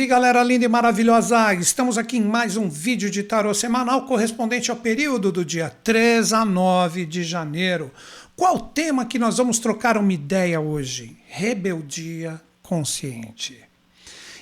Salve 0.00 0.08
galera 0.08 0.42
linda 0.42 0.64
e 0.64 0.68
maravilhosa! 0.68 1.52
Estamos 1.52 1.98
aqui 1.98 2.16
em 2.16 2.22
mais 2.22 2.56
um 2.56 2.70
vídeo 2.70 3.10
de 3.10 3.22
tarô 3.22 3.52
semanal 3.52 4.06
correspondente 4.06 4.70
ao 4.70 4.76
período 4.78 5.30
do 5.30 5.44
dia 5.44 5.68
3 5.84 6.32
a 6.32 6.42
9 6.42 7.04
de 7.04 7.22
janeiro. 7.22 7.92
Qual 8.34 8.56
o 8.56 8.60
tema 8.60 9.04
que 9.04 9.18
nós 9.18 9.36
vamos 9.36 9.58
trocar 9.58 9.98
uma 9.98 10.10
ideia 10.10 10.58
hoje? 10.58 11.18
Rebeldia 11.28 12.40
consciente. 12.62 13.58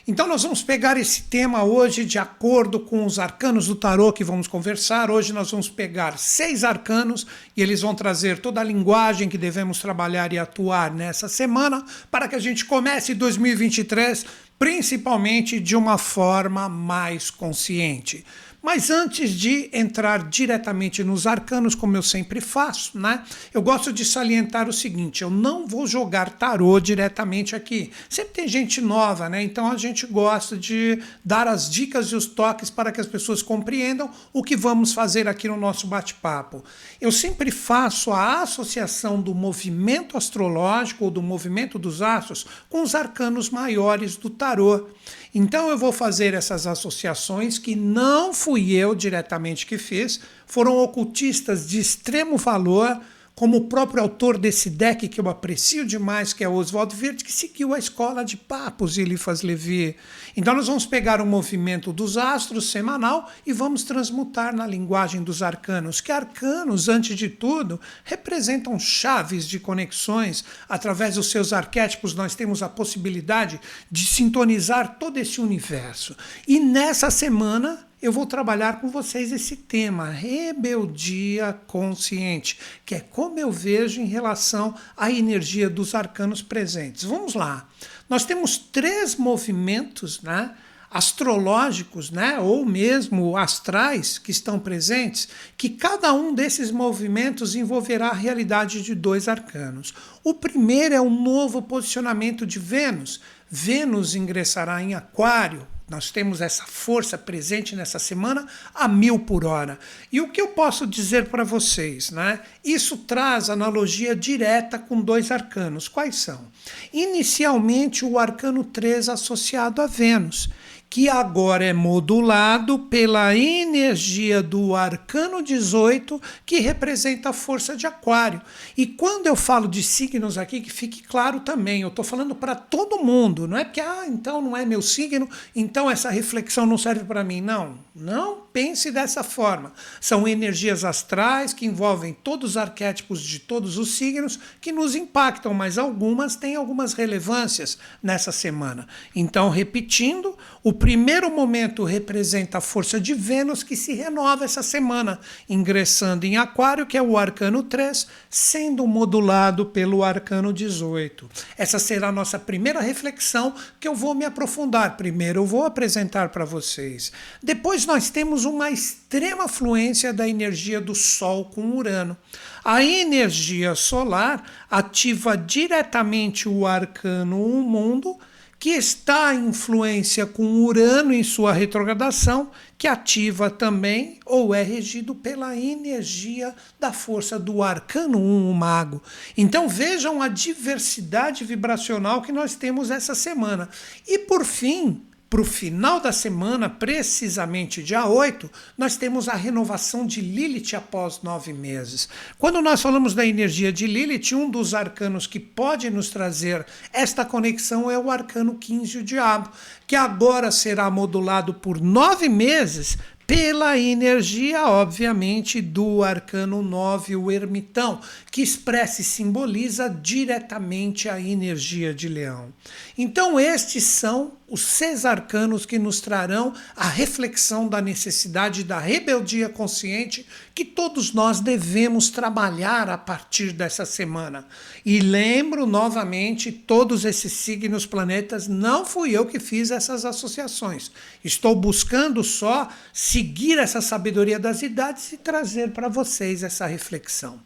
Então 0.07 0.27
nós 0.27 0.43
vamos 0.43 0.63
pegar 0.63 0.97
esse 0.97 1.25
tema 1.25 1.65
hoje 1.65 2.03
de 2.03 2.19
acordo 2.19 2.81
com 2.81 3.05
os 3.05 3.19
arcanos 3.19 3.67
do 3.67 3.75
tarô 3.75 4.11
que 4.11 4.25
vamos 4.25 4.49
conversar. 4.49 5.11
Hoje 5.11 5.35
nós 5.35 5.51
vamos 5.51 5.69
pegar 5.69 6.19
seis 6.19 6.65
arcanos 6.65 7.27
e 7.55 7.61
eles 7.61 7.83
vão 7.83 7.95
trazer 7.95 8.39
toda 8.39 8.61
a 8.61 8.65
linguagem 8.65 9.29
que 9.29 9.37
devemos 9.37 9.81
trabalhar 9.81 10.33
e 10.33 10.39
atuar 10.39 10.95
nessa 10.95 11.29
semana 11.29 11.85
para 12.11 12.27
que 12.27 12.35
a 12.35 12.39
gente 12.39 12.65
comece 12.65 13.13
2023 13.13 14.25
principalmente 14.59 15.61
de 15.61 15.77
uma 15.77 15.97
forma 15.97 16.69
mais 16.69 17.31
consciente. 17.31 18.25
Mas 18.61 18.91
antes 18.91 19.31
de 19.31 19.71
entrar 19.73 20.29
diretamente 20.29 21.05
nos 21.05 21.29
arcanos, 21.29 21.77
como 21.77 21.97
eu 21.97 22.03
sempre 22.03 22.41
faço, 22.41 22.99
né? 22.99 23.23
Eu 23.55 23.63
gosto 23.63 23.93
de 23.93 24.05
salientar 24.05 24.69
o 24.69 24.73
seguinte: 24.73 25.23
eu 25.23 25.31
não 25.31 25.67
vou 25.67 25.87
jogar 25.87 26.31
tarô 26.31 26.81
diretamente 26.81 27.55
aqui. 27.55 27.93
Sempre 28.09 28.35
tem 28.35 28.49
gente 28.49 28.81
nova, 28.81 29.29
né? 29.29 29.43
Então 29.43 29.71
a 29.71 29.77
gente 29.77 30.07
gosta 30.07 30.57
de 30.57 31.01
dar 31.25 31.47
as 31.47 31.71
dicas 31.71 32.09
e 32.09 32.17
os 32.17 32.27
toques 32.27 32.69
para 32.69 32.91
que 32.91 33.01
as 33.01 33.07
pessoas 33.07 33.43
compreendam 33.43 34.11
o 34.33 34.43
que 34.43 34.57
vamos 34.57 34.93
fazer 34.93 35.29
aqui 35.29 35.47
no 35.47 35.57
nosso 35.57 35.87
bate-papo. 35.87 36.65
Eu 37.01 37.13
sempre 37.13 37.53
faço 37.53 38.13
a 38.13 38.43
associação 38.43 39.21
do 39.21 39.35
movimento 39.37 40.17
astrológico 40.17 41.05
ou 41.05 41.11
do 41.13 41.23
movimento 41.23 41.79
dos 41.79 42.03
astros 42.03 42.45
com 42.69 42.83
os 42.83 42.97
arcanos 42.97 43.51
maiores 43.51 44.17
do 44.17 44.29
tarô. 44.29 44.89
Então 45.35 45.69
eu 45.69 45.77
vou 45.77 45.93
fazer 45.93 46.35
essas 46.35 46.67
associações 46.67 47.59
que 47.59 47.77
não 47.77 48.33
fui 48.33 48.73
eu 48.73 48.95
diretamente 48.95 49.67
que 49.67 49.77
fiz, 49.77 50.21
foram 50.47 50.77
ocultistas 50.79 51.69
de 51.69 51.79
extremo 51.79 52.37
valor 52.37 53.01
como 53.39 53.57
o 53.57 53.69
próprio 53.69 54.03
autor 54.03 54.37
desse 54.37 54.69
deck 54.69 55.07
que 55.07 55.21
eu 55.21 55.29
aprecio 55.29 55.87
demais, 55.87 56.33
que 56.33 56.43
é 56.43 56.49
Oswald 56.49 56.93
Verde, 56.97 57.23
que 57.23 57.33
seguiu 57.33 57.73
a 57.73 57.79
escola 57.79 58.25
de 58.25 58.37
Papos 58.37 58.99
e 58.99 59.03
Eliphas 59.03 59.43
Levi. 59.43 59.95
Então 60.37 60.57
nós 60.57 60.67
vamos 60.67 60.85
pegar 60.85 61.21
o 61.21 61.27
movimento 61.27 61.93
dos 61.93 62.17
astros 62.17 62.69
semanal 62.69 63.31
e 63.47 63.53
vamos 63.53 63.85
transmutar 63.85 64.53
na 64.53 64.67
linguagem 64.67 65.23
dos 65.23 65.41
arcanos, 65.41 66.01
que 66.01 66.11
arcanos, 66.11 66.89
antes 66.89 67.17
de 67.17 67.29
tudo, 67.29 67.81
representam 68.03 68.77
chaves 68.77 69.47
de 69.47 69.61
conexões. 69.61 70.45
Através 70.69 71.15
dos 71.15 71.31
seus 71.31 71.53
arquétipos 71.53 72.17
nós 72.17 72.35
temos 72.35 72.61
a 72.61 72.69
possibilidade 72.69 73.61
de 73.89 74.05
sintonizar 74.05 74.97
todo 74.99 75.17
esse 75.17 75.41
universo. 75.41 76.17
E 76.45 76.59
nessa 76.59 77.09
semana 77.09 77.88
eu 78.01 78.13
vou 78.13 78.27
trabalhar 78.27 78.81
com 78.81 78.89
vocês 78.89 79.33
esse 79.33 79.57
tema, 79.57 80.09
rebeldia 80.09 81.59
consciente, 81.67 82.59
que 82.87 82.95
é 82.95 83.01
como 83.01 83.39
eu 83.39 83.51
vejo 83.51 84.01
em 84.01 84.07
relação 84.07 84.75
à 84.97 85.11
energia 85.11 85.69
dos 85.69 85.95
arcanos 85.95 86.41
presentes. 86.41 87.05
Vamos 87.05 87.35
lá. 87.35 87.69
Nós 88.09 88.25
temos 88.25 88.57
três 88.57 89.17
movimentos, 89.17 90.23
né? 90.23 90.55
astrológicos, 90.91 92.11
né, 92.11 92.39
ou 92.39 92.65
mesmo 92.65 93.37
astrais 93.37 94.19
que 94.19 94.31
estão 94.31 94.59
presentes, 94.59 95.29
que 95.57 95.69
cada 95.69 96.15
um 96.15 96.35
desses 96.35 96.71
movimentos 96.71 97.55
envolverá 97.55 98.09
a 98.09 98.15
realidade 98.15 98.83
de 98.83 98.95
dois 98.95 99.29
arcanos. 99.29 99.93
O 100.25 100.33
primeiro 100.33 100.95
é 100.95 101.01
o 101.01 101.11
novo 101.11 101.61
posicionamento 101.61 102.47
de 102.47 102.59
Vênus. 102.59 103.21
Vênus 103.51 104.15
ingressará 104.15 104.83
em 104.83 104.95
Aquário, 104.95 105.67
nós 105.89 106.11
temos 106.11 106.41
essa 106.41 106.65
força 106.65 107.17
presente 107.17 107.75
nessa 107.75 107.99
semana 107.99 108.47
a 108.75 108.87
mil 108.87 109.19
por 109.19 109.45
hora. 109.45 109.79
E 110.13 110.21
o 110.21 110.31
que 110.31 110.41
eu 110.41 110.49
posso 110.49 110.87
dizer 110.87 111.27
para 111.27 111.45
vocês? 111.45 112.11
Né? 112.11 112.41
Isso 112.63 112.99
traz 112.99 113.49
analogia 113.49 114.15
direta 114.15 114.79
com 114.79 115.01
dois 115.01 115.31
arcanos. 115.31 115.89
Quais 115.89 116.17
são? 116.17 116.47
Inicialmente, 116.93 118.05
o 118.05 118.19
arcano 118.19 118.65
3 118.65 119.09
associado 119.09 119.81
a 119.81 119.87
Vênus 119.87 120.51
que 120.91 121.09
agora 121.09 121.65
é 121.65 121.73
modulado 121.73 122.79
pela 122.79 123.37
energia 123.37 124.43
do 124.43 124.75
arcano 124.75 125.43
18, 125.43 126.21
que 126.47 126.61
representa 126.61 127.29
a 127.29 127.33
força 127.33 127.77
de 127.77 127.87
Aquário. 127.87 128.41
E 128.77 128.87
quando 128.87 129.27
eu 129.27 129.37
falo 129.37 129.69
de 129.69 129.83
signos 129.83 130.39
aqui, 130.39 130.61
que 130.61 130.73
fique 130.73 131.03
claro 131.03 131.41
também, 131.41 131.83
eu 131.83 131.89
estou 131.89 132.05
falando 132.05 132.35
para 132.35 132.55
todo 132.55 133.05
mundo, 133.05 133.47
não 133.47 133.59
é 133.59 133.65
porque, 133.65 133.81
ah, 133.81 134.05
então 134.07 134.41
não 134.41 134.57
é 134.57 134.65
meu 134.65 134.81
signo, 134.81 135.29
então 135.55 135.91
essa 135.91 136.11
reflexão 136.11 136.65
não 136.65 136.79
serve 136.79 137.05
para 137.05 137.23
mim. 137.23 137.41
Não, 137.41 137.79
não 137.95 138.49
pense 138.53 138.91
dessa 138.91 139.23
forma. 139.23 139.73
São 140.01 140.27
energias 140.27 140.85
astrais 140.85 141.53
que 141.53 141.67
envolvem 141.67 142.13
todos 142.13 142.51
os 142.51 142.57
arquétipos 142.57 143.21
de 143.21 143.39
todos 143.39 143.77
os 143.77 143.91
signos 143.91 144.39
que 144.61 144.73
nos 144.73 144.95
impactam, 144.95 145.53
mas 145.53 145.77
algumas 145.79 146.35
têm 146.35 146.57
algumas 146.57 146.95
relevâncias 146.95 147.79
nessa 148.03 148.33
semana. 148.33 148.87
Então, 149.15 149.51
repetindo, 149.51 150.37
o 150.63 150.73
primeiro 150.79 151.31
momento 151.31 151.85
representa 151.85 152.59
a 152.59 152.61
força 152.61 153.01
de 153.01 153.13
Vênus 153.13 153.63
que 153.63 153.77
se 153.77 153.93
renova 153.93 154.45
essa 154.45 154.63
semana, 154.63 155.21
ingressando 155.49 156.25
em 156.25 156.37
Aquário, 156.37 156.87
que 156.87 156.97
é 156.97 157.03
o 157.03 157.19
arcano 157.19 157.63
3, 157.63 158.07
sendo 158.31 158.87
modulado 158.87 159.67
pelo 159.67 160.05
arcano 160.05 160.53
18. 160.53 161.29
Essa 161.57 161.79
será 161.79 162.09
a 162.09 162.13
nossa 162.13 162.39
primeira 162.39 162.81
reflexão 162.81 163.55
que 163.79 163.87
eu 163.87 163.95
vou 163.95 164.15
me 164.15 164.25
aprofundar. 164.25 164.97
Primeiro 164.97 165.41
eu 165.41 165.47
vou 165.47 165.65
apresentar 165.65 166.31
para 166.31 166.45
vocês. 166.45 167.13
Depois 167.43 167.85
nós 167.85 168.09
temos 168.09 168.45
uma 168.45 168.71
extrema 168.71 169.49
fluência 169.49 170.13
da 170.13 170.29
energia 170.29 170.81
do 170.81 170.95
Sol 170.95 171.47
com 171.47 171.77
Urano. 171.77 172.17
A 172.65 172.83
energia 172.83 173.75
solar 173.75 174.43
ativa 174.71 175.37
diretamente 175.37 176.49
o 176.49 176.67
arcano 176.67 177.45
1 177.45 177.63
mundo 177.63 178.19
que 178.59 178.71
está 178.71 179.35
em 179.35 179.49
influência 179.49 180.27
com 180.27 180.45
Urano 180.65 181.13
em 181.13 181.23
sua 181.23 181.53
retrogradação, 181.53 182.51
que 182.77 182.89
ativa 182.89 183.49
também 183.49 184.19
ou 184.27 184.55
é 184.55 184.63
regido 184.63 185.15
pela 185.15 185.57
energia 185.57 186.55
da 186.79 186.93
força 186.93 187.39
do 187.39 187.63
arcano 187.63 188.19
1, 188.19 188.51
o 188.51 188.55
mago. 188.55 189.03
Então 189.37 189.69
vejam 189.69 190.21
a 190.21 190.29
diversidade 190.29 191.45
vibracional 191.45 192.21
que 192.21 192.33
nós 192.33 192.55
temos 192.55 192.91
essa 192.91 193.15
semana. 193.15 193.69
E 194.07 194.19
por 194.19 194.45
fim, 194.45 195.03
para 195.31 195.43
o 195.43 195.45
final 195.45 196.01
da 196.01 196.11
semana, 196.11 196.71
precisamente 196.71 197.83
dia 197.83 198.07
8, 198.07 198.51
nós 198.79 198.97
temos 198.97 199.29
a 199.29 199.35
renovação 199.35 200.07
de 200.07 200.23
Lilith 200.23 200.75
após 200.75 201.21
nove 201.23 201.53
meses. 201.53 202.09
Quando 202.39 202.63
nós 202.63 202.81
falamos 202.81 203.13
da 203.13 203.27
energia 203.27 203.71
de 203.71 203.87
Lilith, 203.87 204.35
um 204.35 204.49
dos 204.49 204.73
arcanos 204.73 205.27
que 205.27 205.39
pode 205.39 205.91
nos 205.91 206.09
trazer 206.09 206.65
esta 206.95 207.27
conexão 207.27 207.91
é 207.91 207.99
o 207.99 208.11
arcano 208.11 208.55
15, 208.55 208.99
o 208.99 209.05
Diabo, 209.05 209.51
que 209.87 209.95
agora 209.95 210.51
será 210.51 210.91
modulado 210.91 211.53
por 211.53 211.79
nove 211.79 212.27
meses 212.27 212.97
pela 213.27 213.79
energia, 213.79 214.67
obviamente, 214.67 215.61
do 215.61 216.03
arcano 216.03 216.63
9, 216.63 217.15
o 217.17 217.31
ermitão, 217.31 218.01
que 218.31 218.41
expressa 218.41 219.03
e 219.03 219.05
simboliza 219.05 219.91
diretamente 219.91 221.11
a 221.11 221.21
energia 221.21 221.93
de 221.93 222.09
leão. 222.09 222.55
Então, 222.97 223.39
estes 223.39 223.85
são 223.85 224.38
os 224.49 224.63
seis 224.63 225.05
arcanos 225.05 225.67
que 225.67 225.79
nos 225.79 226.01
trarão 226.01 226.55
a 226.75 226.89
reflexão 226.89 227.69
da 227.69 227.83
necessidade 227.83 228.65
da 228.65 228.79
rebeldia 228.79 229.49
consciente 229.49 230.27
que 230.55 230.65
todos 230.65 231.13
nós 231.13 231.39
devemos 231.39 232.09
trabalhar 232.09 232.89
a 232.89 232.99
partir 232.99 233.53
dessa 233.53 233.85
semana. 233.85 234.47
E 234.85 235.01
lembro 235.01 235.67
novamente, 235.67 236.51
todos 236.51 237.05
esses 237.05 237.33
signos 237.33 237.87
planetas, 237.87 238.49
não 238.49 238.85
fui 238.85 239.11
eu 239.11 239.27
que 239.27 239.39
fiz 239.39 239.71
essas 239.71 240.05
associações. 240.05 240.91
Estou 241.23 241.55
buscando 241.55 242.25
só 242.25 242.69
seguir 242.93 243.59
essa 243.59 243.81
sabedoria 243.81 244.39
das 244.39 244.63
idades 244.63 245.13
e 245.13 245.19
trazer 245.19 245.71
para 245.71 245.89
vocês 245.89 246.43
essa 246.43 246.67
reflexão. 246.67 247.39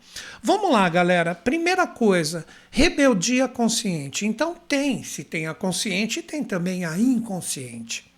Vamos 0.43 0.71
lá, 0.71 0.89
galera. 0.89 1.35
Primeira 1.35 1.87
coisa, 1.87 2.47
rebeldia 2.71 3.47
consciente. 3.49 4.25
Então 4.25 4.55
tem, 4.69 5.03
se 5.03 5.25
tem 5.25 5.47
a 5.47 5.55
consciente, 5.55 6.23
tem 6.23 6.43
também 6.43 6.85
a 6.85 6.92
inconsciente. 6.99 8.13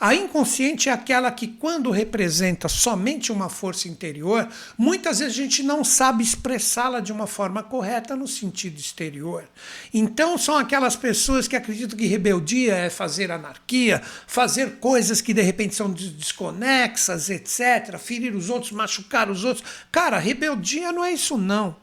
A 0.00 0.14
inconsciente 0.14 0.88
é 0.88 0.92
aquela 0.92 1.28
que, 1.32 1.48
quando 1.48 1.90
representa 1.90 2.68
somente 2.68 3.32
uma 3.32 3.48
força 3.48 3.88
interior, 3.88 4.48
muitas 4.76 5.18
vezes 5.18 5.34
a 5.34 5.42
gente 5.42 5.60
não 5.64 5.82
sabe 5.82 6.22
expressá-la 6.22 7.00
de 7.00 7.10
uma 7.10 7.26
forma 7.26 7.64
correta 7.64 8.14
no 8.14 8.28
sentido 8.28 8.78
exterior. 8.78 9.48
Então, 9.92 10.38
são 10.38 10.56
aquelas 10.56 10.94
pessoas 10.94 11.48
que 11.48 11.56
acreditam 11.56 11.98
que 11.98 12.06
rebeldia 12.06 12.76
é 12.76 12.88
fazer 12.88 13.32
anarquia, 13.32 14.00
fazer 14.24 14.76
coisas 14.76 15.20
que 15.20 15.34
de 15.34 15.42
repente 15.42 15.74
são 15.74 15.90
desconexas, 15.90 17.28
etc., 17.28 17.98
ferir 17.98 18.36
os 18.36 18.50
outros, 18.50 18.70
machucar 18.70 19.28
os 19.28 19.42
outros. 19.42 19.66
Cara, 19.90 20.16
rebeldia 20.16 20.92
não 20.92 21.04
é 21.04 21.12
isso, 21.12 21.36
não. 21.36 21.74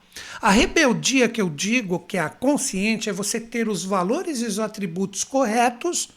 A 0.41 0.51
rebeldia 0.51 1.27
que 1.27 1.41
eu 1.41 1.49
digo 1.49 1.99
que 1.99 2.17
é 2.17 2.21
a 2.21 2.29
consciente 2.29 3.09
é 3.09 3.13
você 3.13 3.41
ter 3.41 3.67
os 3.67 3.83
valores 3.83 4.39
e 4.39 4.45
os 4.45 4.57
atributos 4.57 5.25
corretos 5.25 6.15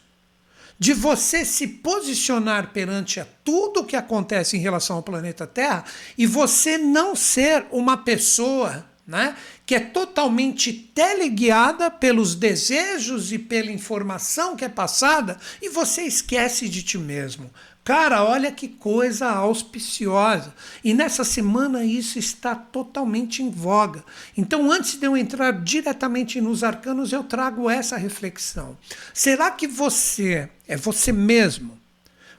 de 0.78 0.92
você 0.92 1.44
se 1.44 1.66
posicionar 1.66 2.72
perante 2.72 3.18
a 3.18 3.26
tudo 3.42 3.84
que 3.84 3.96
acontece 3.96 4.56
em 4.56 4.60
relação 4.60 4.96
ao 4.96 5.02
planeta 5.02 5.46
Terra 5.46 5.84
e 6.16 6.26
você 6.26 6.78
não 6.78 7.16
ser 7.16 7.66
uma 7.70 7.96
pessoa 7.96 8.86
né, 9.06 9.34
que 9.64 9.74
é 9.74 9.80
totalmente 9.80 10.70
teleguiada 10.70 11.90
pelos 11.90 12.34
desejos 12.34 13.32
e 13.32 13.38
pela 13.38 13.72
informação 13.72 14.54
que 14.54 14.66
é 14.66 14.68
passada 14.68 15.38
e 15.62 15.70
você 15.70 16.02
esquece 16.02 16.68
de 16.68 16.82
ti 16.82 16.98
mesmo. 16.98 17.50
Cara, 17.88 18.22
olha 18.22 18.52
que 18.52 18.68
coisa 18.68 19.30
auspiciosa. 19.30 20.52
E 20.84 20.92
nessa 20.92 21.24
semana 21.24 21.86
isso 21.86 22.18
está 22.18 22.54
totalmente 22.54 23.42
em 23.42 23.50
voga. 23.50 24.04
Então, 24.36 24.70
antes 24.70 24.96
de 24.96 25.06
eu 25.06 25.16
entrar 25.16 25.52
diretamente 25.52 26.38
nos 26.38 26.62
arcanos, 26.62 27.14
eu 27.14 27.24
trago 27.24 27.70
essa 27.70 27.96
reflexão. 27.96 28.76
Será 29.14 29.50
que 29.50 29.66
você 29.66 30.50
é 30.66 30.76
você 30.76 31.12
mesmo? 31.12 31.78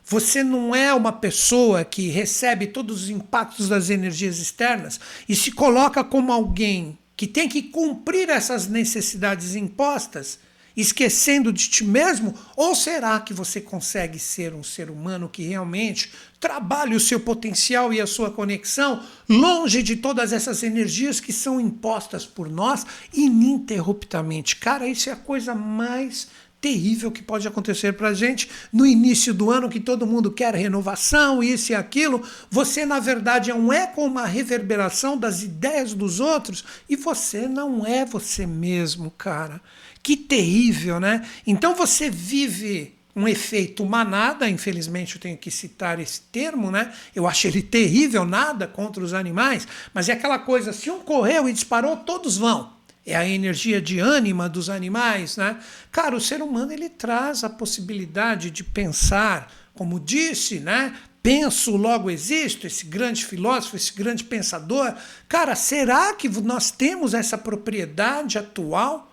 Você 0.05 0.43
não 0.43 0.75
é 0.75 0.93
uma 0.93 1.13
pessoa 1.13 1.83
que 1.83 2.09
recebe 2.09 2.67
todos 2.67 3.05
os 3.05 3.09
impactos 3.09 3.69
das 3.69 3.89
energias 3.89 4.37
externas 4.37 4.99
e 5.27 5.35
se 5.35 5.51
coloca 5.51 6.03
como 6.03 6.31
alguém 6.31 6.95
que 7.17 7.25
tem 7.25 7.49
que 7.49 7.63
cumprir 7.63 8.29
essas 8.29 8.67
necessidades 8.67 9.55
impostas? 9.55 10.37
Esquecendo 10.81 11.51
de 11.51 11.69
ti 11.69 11.83
mesmo? 11.83 12.33
Ou 12.55 12.73
será 12.73 13.19
que 13.19 13.33
você 13.33 13.59
consegue 13.59 14.17
ser 14.19 14.53
um 14.53 14.63
ser 14.63 14.89
humano 14.89 15.29
que 15.29 15.43
realmente 15.43 16.11
trabalhe 16.39 16.95
o 16.95 16.99
seu 16.99 17.19
potencial 17.19 17.93
e 17.93 17.99
a 17.99 18.07
sua 18.07 18.31
conexão 18.31 19.03
longe 19.27 19.83
de 19.83 19.95
todas 19.95 20.31
essas 20.31 20.63
energias 20.63 21.19
que 21.19 21.33
são 21.33 21.59
impostas 21.59 22.25
por 22.25 22.49
nós 22.49 22.85
ininterruptamente? 23.13 24.55
Cara, 24.55 24.87
isso 24.87 25.09
é 25.09 25.13
a 25.13 25.17
coisa 25.17 25.53
mais 25.53 26.27
terrível 26.61 27.11
que 27.11 27.23
pode 27.23 27.47
acontecer 27.47 27.93
para 27.93 28.09
a 28.09 28.13
gente 28.13 28.49
no 28.71 28.85
início 28.85 29.33
do 29.33 29.49
ano, 29.49 29.69
que 29.69 29.79
todo 29.79 30.07
mundo 30.07 30.31
quer 30.31 30.53
renovação, 30.53 31.41
isso 31.41 31.71
e 31.71 31.75
aquilo. 31.75 32.21
Você, 32.49 32.85
na 32.85 32.99
verdade, 32.99 33.49
é 33.49 33.55
um 33.55 33.71
eco, 33.71 34.03
uma 34.03 34.25
reverberação 34.25 35.17
das 35.17 35.41
ideias 35.41 35.93
dos 35.93 36.19
outros 36.19 36.63
e 36.89 36.95
você 36.95 37.47
não 37.47 37.85
é 37.85 38.05
você 38.05 38.45
mesmo, 38.45 39.11
cara. 39.11 39.61
Que 40.01 40.17
terrível, 40.17 40.99
né? 40.99 41.25
Então 41.45 41.75
você 41.75 42.09
vive 42.09 42.95
um 43.15 43.27
efeito 43.27 43.85
manada, 43.85 44.49
infelizmente 44.49 45.15
eu 45.15 45.21
tenho 45.21 45.37
que 45.37 45.51
citar 45.51 45.99
esse 45.99 46.21
termo, 46.31 46.71
né? 46.71 46.93
Eu 47.13 47.27
acho 47.27 47.47
ele 47.47 47.61
terrível, 47.61 48.25
nada 48.25 48.67
contra 48.67 49.03
os 49.03 49.13
animais, 49.13 49.67
mas 49.93 50.07
é 50.07 50.13
aquela 50.13 50.39
coisa, 50.39 50.71
se 50.71 50.89
um 50.89 50.99
correu 50.99 51.49
e 51.49 51.53
disparou, 51.53 51.97
todos 51.97 52.37
vão. 52.37 52.78
É 53.05 53.15
a 53.15 53.27
energia 53.27 53.81
de 53.81 53.99
ânima 53.99 54.47
dos 54.47 54.69
animais, 54.69 55.37
né? 55.37 55.57
Cara, 55.91 56.15
o 56.15 56.21
ser 56.21 56.41
humano 56.41 56.71
ele 56.71 56.89
traz 56.89 57.43
a 57.43 57.49
possibilidade 57.49 58.51
de 58.51 58.63
pensar, 58.63 59.51
como 59.73 59.99
disse, 59.99 60.59
né? 60.59 60.95
Penso, 61.21 61.75
logo 61.75 62.09
existo, 62.09 62.67
esse 62.67 62.85
grande 62.85 63.25
filósofo, 63.25 63.75
esse 63.75 63.93
grande 63.93 64.23
pensador. 64.23 64.93
Cara, 65.27 65.55
será 65.55 66.13
que 66.13 66.29
nós 66.29 66.71
temos 66.71 67.13
essa 67.13 67.37
propriedade 67.37 68.37
atual? 68.37 69.09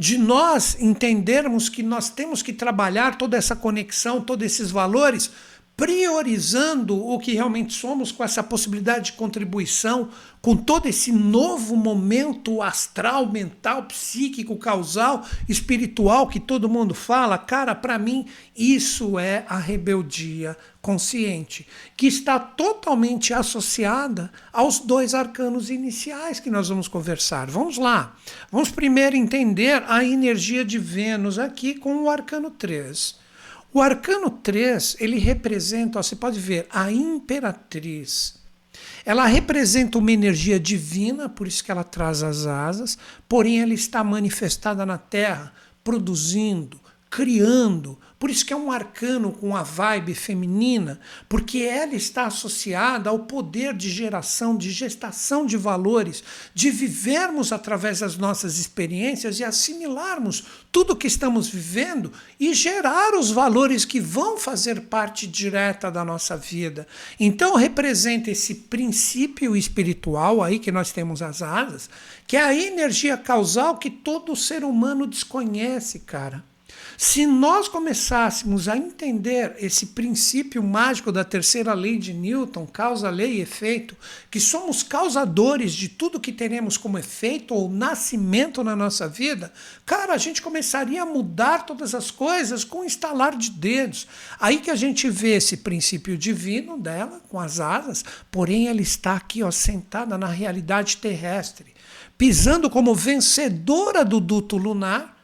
de 0.00 0.16
nós 0.16 0.78
entendermos 0.80 1.68
que 1.68 1.82
nós 1.82 2.08
temos 2.08 2.40
que 2.40 2.54
trabalhar 2.54 3.18
toda 3.18 3.36
essa 3.36 3.54
conexão, 3.54 4.18
todos 4.22 4.46
esses 4.46 4.70
valores, 4.70 5.30
priorizando 5.80 6.94
o 6.94 7.18
que 7.18 7.32
realmente 7.32 7.72
somos 7.72 8.12
com 8.12 8.22
essa 8.22 8.42
possibilidade 8.42 9.06
de 9.06 9.12
contribuição, 9.14 10.10
com 10.42 10.54
todo 10.54 10.84
esse 10.84 11.10
novo 11.10 11.74
momento 11.74 12.60
astral, 12.60 13.32
mental, 13.32 13.84
psíquico, 13.84 14.58
causal, 14.58 15.24
espiritual 15.48 16.28
que 16.28 16.38
todo 16.38 16.68
mundo 16.68 16.92
fala, 16.92 17.38
cara, 17.38 17.74
para 17.74 17.98
mim 17.98 18.26
isso 18.54 19.18
é 19.18 19.46
a 19.48 19.56
rebeldia 19.56 20.54
consciente, 20.82 21.66
que 21.96 22.06
está 22.06 22.38
totalmente 22.38 23.32
associada 23.32 24.30
aos 24.52 24.80
dois 24.80 25.14
arcanos 25.14 25.70
iniciais 25.70 26.40
que 26.40 26.50
nós 26.50 26.68
vamos 26.68 26.88
conversar. 26.88 27.50
Vamos 27.50 27.78
lá. 27.78 28.14
Vamos 28.52 28.70
primeiro 28.70 29.16
entender 29.16 29.82
a 29.88 30.04
energia 30.04 30.62
de 30.62 30.78
Vênus 30.78 31.38
aqui 31.38 31.74
com 31.74 32.02
o 32.02 32.10
arcano 32.10 32.50
3. 32.50 33.29
O 33.72 33.80
arcano 33.80 34.30
3, 34.30 34.96
ele 35.00 35.18
representa, 35.18 35.98
ó, 35.98 36.02
você 36.02 36.16
pode 36.16 36.40
ver, 36.40 36.66
a 36.70 36.90
imperatriz 36.90 38.40
ela 39.04 39.26
representa 39.26 39.98
uma 39.98 40.12
energia 40.12 40.58
divina, 40.60 41.28
por 41.28 41.46
isso 41.48 41.64
que 41.64 41.70
ela 41.70 41.84
traz 41.84 42.22
as 42.22 42.46
asas, 42.46 42.98
porém 43.28 43.60
ela 43.60 43.74
está 43.74 44.04
manifestada 44.04 44.84
na 44.84 44.98
Terra, 44.98 45.52
produzindo, 45.82 46.80
criando. 47.08 47.98
Por 48.20 48.28
isso 48.30 48.44
que 48.44 48.52
é 48.52 48.56
um 48.56 48.70
arcano 48.70 49.32
com 49.32 49.56
a 49.56 49.62
vibe 49.62 50.14
feminina, 50.14 51.00
porque 51.26 51.60
ela 51.60 51.94
está 51.94 52.26
associada 52.26 53.08
ao 53.08 53.20
poder 53.20 53.72
de 53.72 53.88
geração, 53.88 54.58
de 54.58 54.70
gestação 54.70 55.46
de 55.46 55.56
valores, 55.56 56.22
de 56.52 56.70
vivermos 56.70 57.50
através 57.50 58.00
das 58.00 58.18
nossas 58.18 58.58
experiências 58.58 59.40
e 59.40 59.44
assimilarmos 59.44 60.44
tudo 60.70 60.94
que 60.94 61.06
estamos 61.06 61.48
vivendo 61.48 62.12
e 62.38 62.52
gerar 62.52 63.14
os 63.14 63.30
valores 63.30 63.86
que 63.86 63.98
vão 63.98 64.36
fazer 64.36 64.82
parte 64.82 65.26
direta 65.26 65.90
da 65.90 66.04
nossa 66.04 66.36
vida. 66.36 66.86
Então 67.18 67.56
representa 67.56 68.30
esse 68.30 68.54
princípio 68.54 69.56
espiritual 69.56 70.42
aí 70.42 70.58
que 70.58 70.70
nós 70.70 70.92
temos 70.92 71.22
as 71.22 71.40
asas, 71.40 71.88
que 72.26 72.36
é 72.36 72.42
a 72.42 72.54
energia 72.54 73.16
causal 73.16 73.78
que 73.78 73.88
todo 73.88 74.36
ser 74.36 74.62
humano 74.62 75.06
desconhece, 75.06 76.00
cara. 76.00 76.49
Se 77.02 77.24
nós 77.24 77.66
começássemos 77.66 78.68
a 78.68 78.76
entender 78.76 79.56
esse 79.58 79.86
princípio 79.86 80.62
mágico 80.62 81.10
da 81.10 81.24
terceira 81.24 81.72
lei 81.72 81.96
de 81.96 82.12
Newton, 82.12 82.66
causa, 82.66 83.08
lei 83.08 83.36
e 83.36 83.40
efeito, 83.40 83.96
que 84.30 84.38
somos 84.38 84.82
causadores 84.82 85.72
de 85.72 85.88
tudo 85.88 86.20
que 86.20 86.30
teremos 86.30 86.76
como 86.76 86.98
efeito 86.98 87.54
ou 87.54 87.70
nascimento 87.70 88.62
na 88.62 88.76
nossa 88.76 89.08
vida, 89.08 89.50
cara, 89.86 90.12
a 90.12 90.18
gente 90.18 90.42
começaria 90.42 91.00
a 91.00 91.06
mudar 91.06 91.64
todas 91.64 91.94
as 91.94 92.10
coisas 92.10 92.64
com 92.64 92.80
um 92.80 92.84
estalar 92.84 93.34
de 93.34 93.50
dedos. 93.50 94.06
Aí 94.38 94.58
que 94.58 94.70
a 94.70 94.76
gente 94.76 95.08
vê 95.08 95.36
esse 95.36 95.56
princípio 95.56 96.18
divino 96.18 96.76
dela, 96.76 97.22
com 97.30 97.40
as 97.40 97.60
asas, 97.60 98.04
porém 98.30 98.68
ela 98.68 98.82
está 98.82 99.16
aqui, 99.16 99.42
ó, 99.42 99.50
sentada 99.50 100.18
na 100.18 100.28
realidade 100.28 100.98
terrestre, 100.98 101.72
pisando 102.18 102.68
como 102.68 102.94
vencedora 102.94 104.04
do 104.04 104.20
duto 104.20 104.58
lunar 104.58 105.18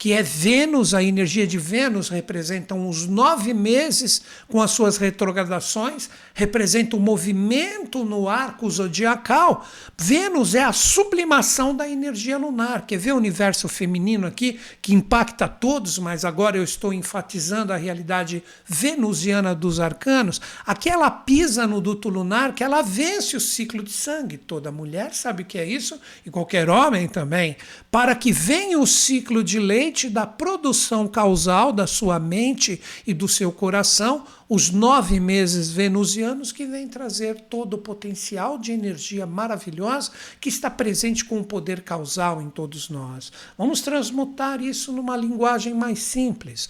que 0.00 0.14
é 0.14 0.22
Vênus, 0.22 0.94
a 0.94 1.02
energia 1.02 1.46
de 1.46 1.58
Vênus 1.58 2.08
representam 2.08 2.88
os 2.88 3.06
nove 3.06 3.52
meses 3.52 4.22
com 4.48 4.62
as 4.62 4.70
suas 4.70 4.96
retrogradações, 4.96 6.08
representa 6.32 6.96
o 6.96 6.98
movimento 6.98 8.02
no 8.02 8.26
arco 8.26 8.70
zodiacal. 8.70 9.62
Vênus 9.98 10.54
é 10.54 10.64
a 10.64 10.72
sublimação 10.72 11.76
da 11.76 11.86
energia 11.86 12.38
lunar. 12.38 12.86
Quer 12.86 12.96
ver 12.96 13.12
o 13.12 13.18
universo 13.18 13.68
feminino 13.68 14.26
aqui, 14.26 14.58
que 14.80 14.94
impacta 14.94 15.46
todos, 15.46 15.98
mas 15.98 16.24
agora 16.24 16.56
eu 16.56 16.64
estou 16.64 16.94
enfatizando 16.94 17.70
a 17.70 17.76
realidade 17.76 18.42
venusiana 18.66 19.54
dos 19.54 19.80
arcanos. 19.80 20.40
Aqui 20.64 20.88
ela 20.88 21.10
pisa 21.10 21.66
no 21.66 21.78
duto 21.78 22.08
lunar, 22.08 22.54
que 22.54 22.64
ela 22.64 22.80
vence 22.80 23.36
o 23.36 23.40
ciclo 23.40 23.82
de 23.82 23.92
sangue. 23.92 24.38
Toda 24.38 24.72
mulher 24.72 25.12
sabe 25.12 25.42
o 25.42 25.46
que 25.46 25.58
é 25.58 25.66
isso, 25.66 26.00
e 26.24 26.30
qualquer 26.30 26.70
homem 26.70 27.06
também. 27.06 27.54
Para 27.90 28.14
que 28.14 28.32
venha 28.32 28.78
o 28.78 28.86
ciclo 28.86 29.44
de 29.44 29.58
leite, 29.58 29.89
da 30.08 30.26
produção 30.26 31.08
causal 31.08 31.72
da 31.72 31.86
sua 31.86 32.18
mente 32.18 32.80
e 33.06 33.12
do 33.12 33.26
seu 33.26 33.50
coração, 33.50 34.24
os 34.48 34.70
nove 34.70 35.18
meses 35.18 35.70
venusianos 35.70 36.52
que 36.52 36.66
vêm 36.66 36.88
trazer 36.88 37.40
todo 37.42 37.74
o 37.74 37.78
potencial 37.78 38.58
de 38.58 38.72
energia 38.72 39.26
maravilhosa 39.26 40.10
que 40.40 40.48
está 40.48 40.70
presente 40.70 41.24
com 41.24 41.40
o 41.40 41.44
poder 41.44 41.82
causal 41.82 42.40
em 42.40 42.50
todos 42.50 42.88
nós. 42.88 43.32
Vamos 43.58 43.80
transmutar 43.80 44.62
isso 44.62 44.92
numa 44.92 45.16
linguagem 45.16 45.74
mais 45.74 46.00
simples. 46.00 46.68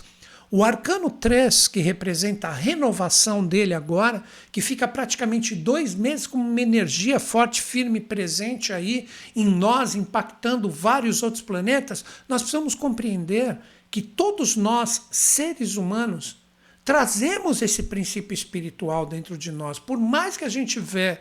O 0.53 0.65
arcano 0.65 1.09
3, 1.09 1.69
que 1.69 1.79
representa 1.79 2.49
a 2.49 2.53
renovação 2.53 3.47
dele 3.47 3.73
agora, 3.73 4.25
que 4.51 4.61
fica 4.61 4.89
praticamente 4.89 5.55
dois 5.55 5.95
meses 5.95 6.27
com 6.27 6.39
uma 6.39 6.61
energia 6.61 7.21
forte, 7.21 7.63
firme, 7.63 8.01
presente 8.01 8.73
aí 8.73 9.07
em 9.37 9.45
nós, 9.47 9.95
impactando 9.95 10.69
vários 10.69 11.23
outros 11.23 11.41
planetas, 11.41 12.05
nós 12.29 12.43
precisamos 12.43 12.75
compreender 12.75 13.59
que 13.93 14.03
todos 14.03 14.57
nós, 14.57 15.03
seres 15.13 15.77
humanos, 15.77 16.39
trazemos 16.85 17.63
esse 17.63 17.85
princípio 17.85 18.35
espiritual 18.35 19.07
dentro 19.07 19.39
de 19.39 19.53
nós. 19.53 19.79
Por 19.79 19.99
mais 19.99 20.37
que 20.37 20.45
a 20.45 20.49
gente 20.49 20.81
vê 20.81 21.21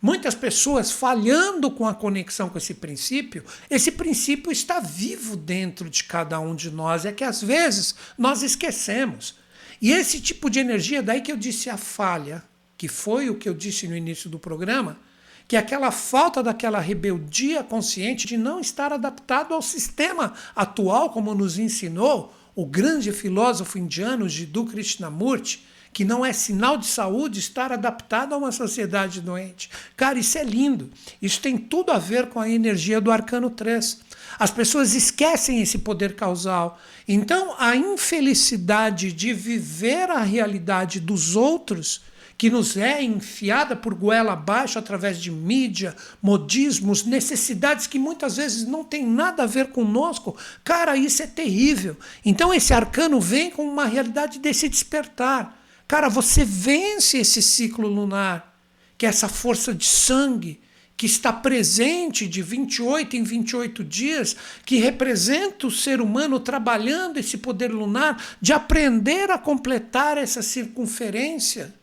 muitas 0.00 0.34
pessoas 0.34 0.90
falhando 0.90 1.70
com 1.70 1.86
a 1.86 1.94
conexão 1.94 2.48
com 2.48 2.58
esse 2.58 2.74
princípio, 2.74 3.44
esse 3.68 3.92
princípio 3.92 4.50
está 4.50 4.80
vivo 4.80 5.36
dentro 5.36 5.90
de 5.90 6.04
cada 6.04 6.40
um 6.40 6.54
de 6.54 6.70
nós. 6.70 7.04
É 7.04 7.12
que 7.12 7.24
às 7.24 7.42
vezes 7.42 7.94
nós 8.16 8.42
esquecemos. 8.42 9.34
E 9.80 9.92
esse 9.92 10.20
tipo 10.20 10.50
de 10.50 10.58
energia, 10.58 11.02
daí 11.02 11.20
que 11.20 11.32
eu 11.32 11.36
disse 11.36 11.70
a 11.70 11.76
falha, 11.76 12.42
que 12.76 12.88
foi 12.88 13.30
o 13.30 13.36
que 13.36 13.48
eu 13.48 13.54
disse 13.54 13.88
no 13.88 13.96
início 13.96 14.28
do 14.28 14.38
programa, 14.38 14.98
que 15.46 15.56
é 15.56 15.58
aquela 15.58 15.90
falta 15.90 16.42
daquela 16.42 16.78
rebeldia 16.78 17.64
consciente 17.64 18.26
de 18.26 18.36
não 18.36 18.60
estar 18.60 18.92
adaptado 18.92 19.52
ao 19.52 19.60
sistema 19.60 20.32
atual, 20.54 21.10
como 21.10 21.34
nos 21.34 21.58
ensinou 21.58 22.32
o 22.54 22.64
grande 22.64 23.10
filósofo 23.10 23.78
indiano 23.78 24.28
Jiddu 24.28 24.64
Krishnamurti, 24.66 25.66
que 25.92 26.04
não 26.04 26.24
é 26.24 26.32
sinal 26.32 26.76
de 26.76 26.86
saúde 26.86 27.40
estar 27.40 27.72
adaptado 27.72 28.34
a 28.34 28.38
uma 28.38 28.52
sociedade 28.52 29.20
doente. 29.20 29.70
Cara, 29.96 30.18
isso 30.18 30.38
é 30.38 30.44
lindo. 30.44 30.90
Isso 31.20 31.40
tem 31.40 31.56
tudo 31.56 31.90
a 31.90 31.98
ver 31.98 32.28
com 32.28 32.40
a 32.40 32.48
energia 32.48 33.00
do 33.00 33.10
arcano 33.10 33.50
3. 33.50 33.98
As 34.38 34.50
pessoas 34.50 34.94
esquecem 34.94 35.60
esse 35.60 35.78
poder 35.78 36.14
causal. 36.14 36.80
Então, 37.06 37.54
a 37.58 37.74
infelicidade 37.74 39.12
de 39.12 39.32
viver 39.32 40.10
a 40.10 40.20
realidade 40.20 41.00
dos 41.00 41.34
outros 41.34 42.02
que 42.40 42.48
nos 42.48 42.74
é 42.74 43.02
enfiada 43.02 43.76
por 43.76 43.92
goela 43.92 44.32
abaixo 44.32 44.78
através 44.78 45.20
de 45.20 45.30
mídia, 45.30 45.94
modismos, 46.22 47.04
necessidades 47.04 47.86
que 47.86 47.98
muitas 47.98 48.38
vezes 48.38 48.66
não 48.66 48.82
tem 48.82 49.06
nada 49.06 49.42
a 49.42 49.46
ver 49.46 49.66
conosco. 49.66 50.34
Cara, 50.64 50.96
isso 50.96 51.22
é 51.22 51.26
terrível. 51.26 51.98
Então 52.24 52.54
esse 52.54 52.72
arcano 52.72 53.20
vem 53.20 53.50
com 53.50 53.62
uma 53.62 53.84
realidade 53.84 54.38
desse 54.38 54.70
despertar. 54.70 55.59
Cara, 55.90 56.08
você 56.08 56.44
vence 56.44 57.18
esse 57.18 57.42
ciclo 57.42 57.88
lunar, 57.88 58.56
que 58.96 59.04
é 59.04 59.08
essa 59.08 59.28
força 59.28 59.74
de 59.74 59.86
sangue 59.86 60.60
que 60.96 61.04
está 61.04 61.32
presente 61.32 62.28
de 62.28 62.42
28 62.42 63.16
em 63.16 63.24
28 63.24 63.82
dias, 63.82 64.36
que 64.64 64.76
representa 64.76 65.66
o 65.66 65.70
ser 65.70 66.00
humano 66.00 66.38
trabalhando 66.38 67.18
esse 67.18 67.38
poder 67.38 67.72
lunar 67.72 68.24
de 68.40 68.52
aprender 68.52 69.32
a 69.32 69.36
completar 69.36 70.16
essa 70.16 70.42
circunferência, 70.42 71.74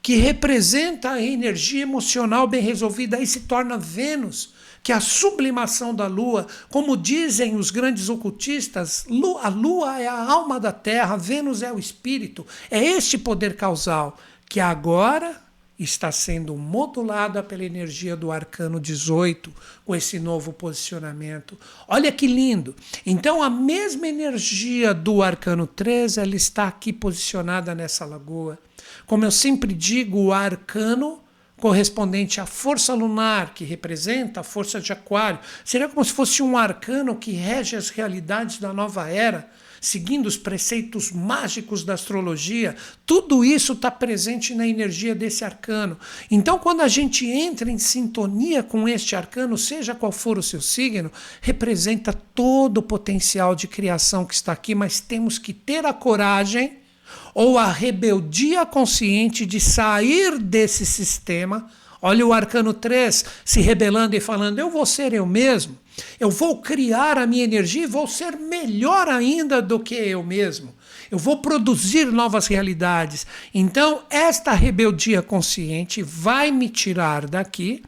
que 0.00 0.14
representa 0.14 1.10
a 1.10 1.20
energia 1.20 1.82
emocional 1.82 2.46
bem 2.46 2.62
resolvida, 2.62 3.16
aí 3.16 3.26
se 3.26 3.40
torna 3.40 3.76
Vênus, 3.76 4.50
que 4.86 4.92
a 4.92 5.00
sublimação 5.00 5.92
da 5.92 6.06
lua, 6.06 6.46
como 6.70 6.96
dizem 6.96 7.56
os 7.56 7.72
grandes 7.72 8.08
ocultistas, 8.08 9.04
a 9.42 9.48
lua 9.48 10.00
é 10.00 10.06
a 10.06 10.30
alma 10.30 10.60
da 10.60 10.70
terra, 10.70 11.16
Vênus 11.16 11.60
é 11.60 11.72
o 11.72 11.78
espírito. 11.80 12.46
É 12.70 12.80
este 12.80 13.18
poder 13.18 13.56
causal 13.56 14.16
que 14.48 14.60
agora 14.60 15.42
está 15.76 16.12
sendo 16.12 16.54
modulada 16.54 17.42
pela 17.42 17.64
energia 17.64 18.14
do 18.14 18.30
arcano 18.30 18.78
18 18.78 19.52
com 19.84 19.92
esse 19.92 20.20
novo 20.20 20.52
posicionamento. 20.52 21.58
Olha 21.88 22.12
que 22.12 22.28
lindo. 22.28 22.72
Então 23.04 23.42
a 23.42 23.50
mesma 23.50 24.06
energia 24.06 24.94
do 24.94 25.20
arcano 25.20 25.66
13, 25.66 26.20
ela 26.20 26.36
está 26.36 26.68
aqui 26.68 26.92
posicionada 26.92 27.74
nessa 27.74 28.04
lagoa. 28.04 28.56
Como 29.04 29.24
eu 29.24 29.32
sempre 29.32 29.74
digo, 29.74 30.26
o 30.26 30.32
arcano 30.32 31.25
correspondente 31.56 32.40
à 32.40 32.46
força 32.46 32.92
lunar, 32.94 33.54
que 33.54 33.64
representa 33.64 34.40
a 34.40 34.44
força 34.44 34.80
de 34.80 34.92
Aquário. 34.92 35.40
Seria 35.64 35.88
como 35.88 36.04
se 36.04 36.12
fosse 36.12 36.42
um 36.42 36.56
arcano 36.56 37.16
que 37.16 37.32
rege 37.32 37.76
as 37.76 37.88
realidades 37.88 38.58
da 38.58 38.72
nova 38.72 39.08
era, 39.08 39.50
seguindo 39.80 40.26
os 40.26 40.36
preceitos 40.36 41.10
mágicos 41.10 41.82
da 41.82 41.94
astrologia. 41.94 42.76
Tudo 43.06 43.44
isso 43.44 43.72
está 43.72 43.90
presente 43.90 44.54
na 44.54 44.66
energia 44.66 45.14
desse 45.14 45.44
arcano. 45.44 45.98
Então, 46.30 46.58
quando 46.58 46.82
a 46.82 46.88
gente 46.88 47.26
entra 47.26 47.70
em 47.70 47.78
sintonia 47.78 48.62
com 48.62 48.88
este 48.88 49.16
arcano, 49.16 49.56
seja 49.56 49.94
qual 49.94 50.12
for 50.12 50.38
o 50.38 50.42
seu 50.42 50.60
signo, 50.60 51.10
representa 51.40 52.12
todo 52.12 52.78
o 52.78 52.82
potencial 52.82 53.54
de 53.54 53.66
criação 53.66 54.26
que 54.26 54.34
está 54.34 54.52
aqui, 54.52 54.74
mas 54.74 55.00
temos 55.00 55.38
que 55.38 55.54
ter 55.54 55.86
a 55.86 55.92
coragem 55.92 56.85
ou 57.34 57.58
a 57.58 57.70
rebeldia 57.70 58.64
consciente 58.64 59.44
de 59.44 59.60
sair 59.60 60.38
desse 60.38 60.86
sistema. 60.86 61.68
Olha 62.00 62.26
o 62.26 62.32
arcano 62.32 62.72
3 62.72 63.24
se 63.44 63.60
rebelando 63.60 64.14
e 64.16 64.20
falando: 64.20 64.58
eu 64.58 64.70
vou 64.70 64.86
ser 64.86 65.12
eu 65.12 65.26
mesmo, 65.26 65.76
eu 66.20 66.30
vou 66.30 66.60
criar 66.60 67.18
a 67.18 67.26
minha 67.26 67.44
energia 67.44 67.84
e 67.84 67.86
vou 67.86 68.06
ser 68.06 68.36
melhor 68.36 69.08
ainda 69.08 69.62
do 69.62 69.80
que 69.80 69.94
eu 69.94 70.22
mesmo. 70.22 70.74
Eu 71.10 71.18
vou 71.18 71.38
produzir 71.38 72.06
novas 72.06 72.46
realidades. 72.46 73.26
Então, 73.54 74.02
esta 74.10 74.52
rebeldia 74.52 75.22
consciente 75.22 76.02
vai 76.02 76.50
me 76.50 76.68
tirar 76.68 77.28
daqui, 77.28 77.82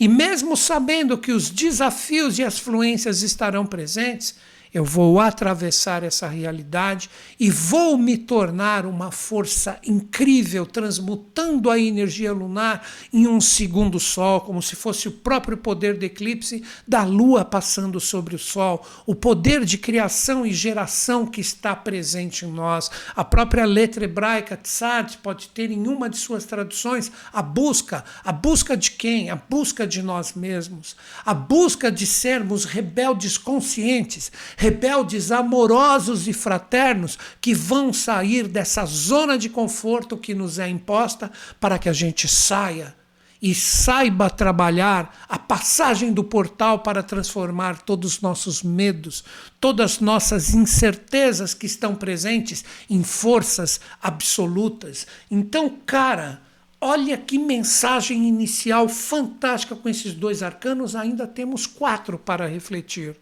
e 0.00 0.08
mesmo 0.08 0.56
sabendo 0.56 1.18
que 1.18 1.32
os 1.32 1.50
desafios 1.50 2.38
e 2.38 2.44
as 2.44 2.58
fluências 2.58 3.22
estarão 3.22 3.66
presentes, 3.66 4.34
eu 4.72 4.84
vou 4.84 5.20
atravessar 5.20 6.02
essa 6.02 6.26
realidade 6.26 7.10
e 7.38 7.50
vou 7.50 7.98
me 7.98 8.16
tornar 8.16 8.86
uma 8.86 9.10
força 9.10 9.78
incrível, 9.84 10.64
transmutando 10.64 11.70
a 11.70 11.78
energia 11.78 12.32
lunar 12.32 12.86
em 13.12 13.26
um 13.26 13.38
segundo 13.38 14.00
sol, 14.00 14.40
como 14.40 14.62
se 14.62 14.74
fosse 14.74 15.08
o 15.08 15.12
próprio 15.12 15.58
poder 15.58 15.98
do 15.98 16.04
eclipse 16.04 16.64
da 16.88 17.04
lua 17.04 17.44
passando 17.44 18.00
sobre 18.00 18.34
o 18.34 18.38
sol, 18.38 18.86
o 19.06 19.14
poder 19.14 19.64
de 19.64 19.76
criação 19.76 20.46
e 20.46 20.54
geração 20.54 21.26
que 21.26 21.40
está 21.40 21.76
presente 21.76 22.46
em 22.46 22.50
nós. 22.50 22.90
A 23.14 23.24
própria 23.24 23.66
letra 23.66 24.04
hebraica 24.04 24.56
Tzad 24.56 25.16
pode 25.22 25.48
ter 25.48 25.70
em 25.70 25.86
uma 25.86 26.08
de 26.08 26.16
suas 26.16 26.46
traduções 26.46 27.12
a 27.30 27.42
busca, 27.42 28.04
a 28.24 28.32
busca 28.32 28.74
de 28.74 28.92
quem? 28.92 29.28
A 29.28 29.36
busca 29.36 29.86
de 29.86 30.00
nós 30.00 30.32
mesmos, 30.32 30.96
a 31.26 31.34
busca 31.34 31.92
de 31.92 32.06
sermos 32.06 32.64
rebeldes 32.64 33.36
conscientes 33.36 34.32
rebeldes 34.62 35.32
amorosos 35.32 36.28
e 36.28 36.32
fraternos 36.32 37.18
que 37.40 37.52
vão 37.52 37.92
sair 37.92 38.46
dessa 38.46 38.86
zona 38.86 39.36
de 39.36 39.48
conforto 39.48 40.16
que 40.16 40.36
nos 40.36 40.56
é 40.60 40.68
imposta 40.68 41.32
para 41.58 41.80
que 41.80 41.88
a 41.88 41.92
gente 41.92 42.28
saia 42.28 42.94
e 43.42 43.56
saiba 43.56 44.30
trabalhar 44.30 45.26
a 45.28 45.36
passagem 45.36 46.12
do 46.12 46.22
portal 46.22 46.78
para 46.78 47.02
transformar 47.02 47.82
todos 47.82 48.14
os 48.14 48.20
nossos 48.20 48.62
medos, 48.62 49.24
todas 49.58 49.94
as 49.94 50.00
nossas 50.00 50.54
incertezas 50.54 51.54
que 51.54 51.66
estão 51.66 51.96
presentes 51.96 52.64
em 52.88 53.02
forças 53.02 53.80
absolutas. 54.00 55.08
Então, 55.28 55.68
cara, 55.84 56.40
olha 56.80 57.18
que 57.18 57.36
mensagem 57.36 58.28
inicial 58.28 58.88
fantástica 58.88 59.74
com 59.74 59.88
esses 59.88 60.14
dois 60.14 60.40
arcanos, 60.40 60.94
ainda 60.94 61.26
temos 61.26 61.66
quatro 61.66 62.16
para 62.16 62.46
refletir. 62.46 63.16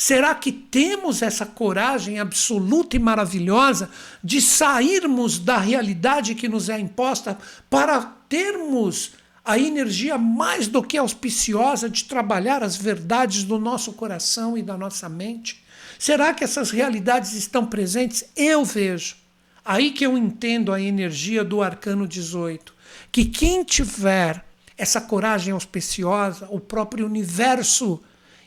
Será 0.00 0.34
que 0.34 0.50
temos 0.50 1.20
essa 1.20 1.44
coragem 1.44 2.18
absoluta 2.18 2.96
e 2.96 2.98
maravilhosa 2.98 3.90
de 4.24 4.40
sairmos 4.40 5.38
da 5.38 5.58
realidade 5.58 6.34
que 6.34 6.48
nos 6.48 6.70
é 6.70 6.80
imposta 6.80 7.36
para 7.68 8.00
termos 8.26 9.12
a 9.44 9.58
energia 9.58 10.16
mais 10.16 10.66
do 10.66 10.82
que 10.82 10.96
auspiciosa 10.96 11.86
de 11.86 12.04
trabalhar 12.04 12.62
as 12.62 12.76
verdades 12.76 13.44
do 13.44 13.58
nosso 13.58 13.92
coração 13.92 14.56
e 14.56 14.62
da 14.62 14.74
nossa 14.74 15.06
mente? 15.06 15.62
Será 15.98 16.32
que 16.32 16.44
essas 16.44 16.70
realidades 16.70 17.34
estão 17.34 17.66
presentes? 17.66 18.24
Eu 18.34 18.64
vejo. 18.64 19.16
Aí 19.62 19.90
que 19.90 20.06
eu 20.06 20.16
entendo 20.16 20.72
a 20.72 20.80
energia 20.80 21.44
do 21.44 21.60
arcano 21.60 22.08
18, 22.08 22.74
que 23.12 23.26
quem 23.26 23.62
tiver 23.62 24.46
essa 24.78 24.98
coragem 24.98 25.52
auspiciosa, 25.52 26.48
o 26.48 26.58
próprio 26.58 27.04
universo 27.04 28.02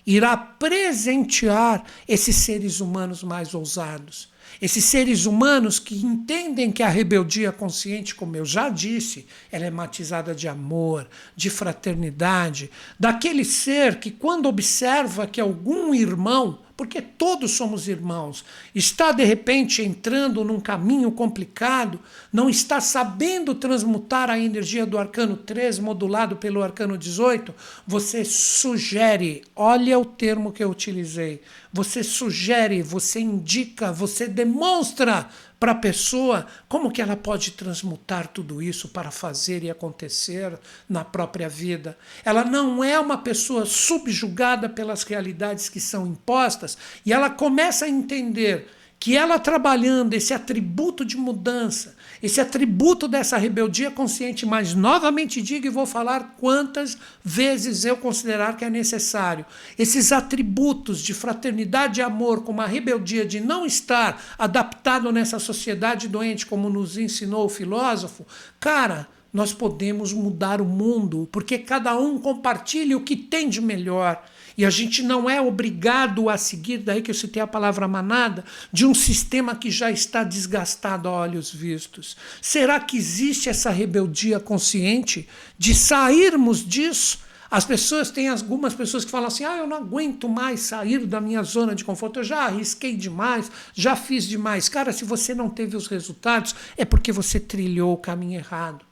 irá 0.06 0.36
presentear 0.36 1.84
esses 2.08 2.36
seres 2.36 2.80
humanos 2.80 3.24
mais 3.24 3.54
ousados. 3.54 4.33
Esses 4.62 4.86
seres 4.86 5.26
humanos 5.26 5.80
que 5.80 5.96
entendem 5.96 6.72
que 6.72 6.84
a 6.84 6.90
rebeldia 6.90 7.52
consciente, 7.52 8.16
como 8.16 8.36
eu 8.36 8.46
já 8.46 8.70
disse, 8.70 9.26
ela 9.52 9.66
é 9.66 9.72
matizada 9.72 10.34
de 10.34 10.48
amor, 10.48 11.08
de 11.36 11.50
fraternidade, 11.50 12.70
daquele 13.00 13.44
ser 13.44 14.00
que, 14.00 14.12
quando 14.12 14.48
observa 14.48 15.28
que 15.28 15.42
algum 15.42 15.94
irmão 15.94 16.60
porque 16.76 17.02
todos 17.02 17.52
somos 17.52 17.88
irmãos. 17.88 18.44
Está 18.74 19.12
de 19.12 19.24
repente 19.24 19.82
entrando 19.82 20.44
num 20.44 20.60
caminho 20.60 21.12
complicado, 21.12 22.00
não 22.32 22.50
está 22.50 22.82
sabendo 22.82 23.54
transmutar 23.54 24.30
a 24.30 24.40
energia 24.40 24.86
do 24.86 24.98
arcano 24.98 25.38
3 25.38 25.80
modulado 25.80 26.36
pelo 26.36 26.64
arcano 26.64 26.98
18, 26.98 27.54
você 27.86 28.26
sugere, 28.26 29.44
olha 29.56 30.00
o 30.00 30.06
termo 30.06 30.52
que 30.52 30.64
eu 30.64 30.70
utilizei. 30.70 31.42
Você 31.74 32.04
sugere, 32.04 32.84
você 32.84 33.20
indica, 33.20 33.92
você 33.92 34.28
demonstra 34.28 35.28
para 35.60 35.72
a 35.72 35.76
pessoa 35.76 36.46
como 36.70 36.92
que 36.92 37.02
ela 37.02 37.18
pode 37.18 37.52
transmutar 37.52 38.28
tudo 38.28 38.62
isso 38.62 38.90
para 38.90 39.10
fazer 39.10 39.64
e 39.64 39.72
acontecer 39.72 40.60
na 40.88 41.04
própria 41.04 41.50
vida. 41.50 41.98
Ela 42.24 42.44
não 42.44 42.84
é 42.84 43.00
uma 43.00 43.18
pessoa 43.18 43.66
subjugada 43.66 44.70
pelas 44.70 45.02
realidades 45.02 45.68
que 45.68 45.80
são 45.80 46.06
impostas 46.06 46.78
e 47.04 47.12
ela 47.12 47.30
começa 47.30 47.86
a 47.86 47.90
entender 47.90 48.68
que 49.00 49.18
ela 49.18 49.40
trabalhando 49.40 50.14
esse 50.14 50.34
atributo 50.34 51.04
de 51.04 51.18
mudança, 51.18 51.96
esse 52.24 52.40
atributo 52.40 53.06
dessa 53.06 53.36
rebeldia 53.36 53.92
consciente, 53.92 54.46
mas 54.46 54.74
novamente 54.74 55.42
digo 55.42 55.66
e 55.68 55.70
vou 55.70 55.86
falar 55.86 56.38
quantas 56.40 56.98
vezes 57.22 57.84
eu 57.84 57.98
considerar 57.98 58.56
que 58.56 58.64
é 58.64 58.70
necessário, 58.70 59.46
esses 59.78 60.14
atributos 60.14 61.02
de 61.02 61.14
fraternidade 61.14 62.00
e 62.00 62.04
amor, 62.04 62.44
como 62.44 62.62
a 62.62 62.66
rebeldia 62.66 63.26
de 63.26 63.42
não 63.42 63.66
estar 63.66 64.24
adaptado 64.40 65.12
nessa 65.12 65.38
sociedade 65.38 66.08
doente, 66.08 66.46
como 66.46 66.70
nos 66.70 66.98
ensinou 66.98 67.46
o 67.46 67.50
filósofo, 67.50 68.26
cara, 68.58 69.06
nós 69.34 69.52
podemos 69.52 70.14
mudar 70.14 70.62
o 70.62 70.66
mundo, 70.66 71.28
porque 71.30 71.58
cada 71.58 71.98
um 71.98 72.18
compartilha 72.18 72.96
o 72.96 73.02
que 73.02 73.18
tem 73.18 73.50
de 73.50 73.60
melhor. 73.60 74.24
E 74.58 74.66
a 74.66 74.70
gente 74.70 75.02
não 75.02 75.30
é 75.30 75.42
obrigado 75.42 76.30
a 76.30 76.38
seguir, 76.38 76.80
daí 76.80 77.02
que 77.02 77.12
eu 77.12 77.16
citei 77.16 77.42
a 77.42 77.48
palavra 77.48 77.88
manada, 77.88 78.44
de 78.72 78.86
um 78.86 78.94
sistema 78.94 79.56
que 79.56 79.72
já 79.72 79.92
está 79.92 80.24
desgastado 80.24 81.10
a 81.10 81.12
olhos 81.12 81.54
vistos. 81.54 82.16
Será 82.42 82.80
que 82.80 82.98
existe 82.98 83.50
essa 83.50 83.70
rebeldia 83.70 84.40
consciente 84.40 85.28
de 85.58 85.74
sairmos 85.74 86.66
disso? 86.66 87.20
As 87.54 87.66
pessoas 87.66 88.10
têm 88.10 88.30
algumas 88.30 88.74
pessoas 88.74 89.06
que 89.06 89.12
falam 89.12 89.28
assim: 89.28 89.44
ah, 89.44 89.58
eu 89.58 89.68
não 89.68 89.78
aguento 89.78 90.28
mais 90.28 90.62
sair 90.62 91.06
da 91.06 91.22
minha 91.22 91.44
zona 91.44 91.76
de 91.76 91.86
conforto, 91.86 92.20
eu 92.20 92.24
já 92.24 92.46
arrisquei 92.46 92.96
demais, 92.96 93.52
já 93.76 93.96
fiz 93.96 94.28
demais. 94.28 94.68
Cara, 94.68 94.92
se 94.92 95.06
você 95.06 95.36
não 95.36 95.48
teve 95.48 95.78
os 95.78 95.86
resultados, 95.86 96.56
é 96.76 96.84
porque 96.84 97.12
você 97.12 97.40
trilhou 97.40 97.94
o 97.94 97.98
caminho 97.98 98.40
errado. 98.40 98.84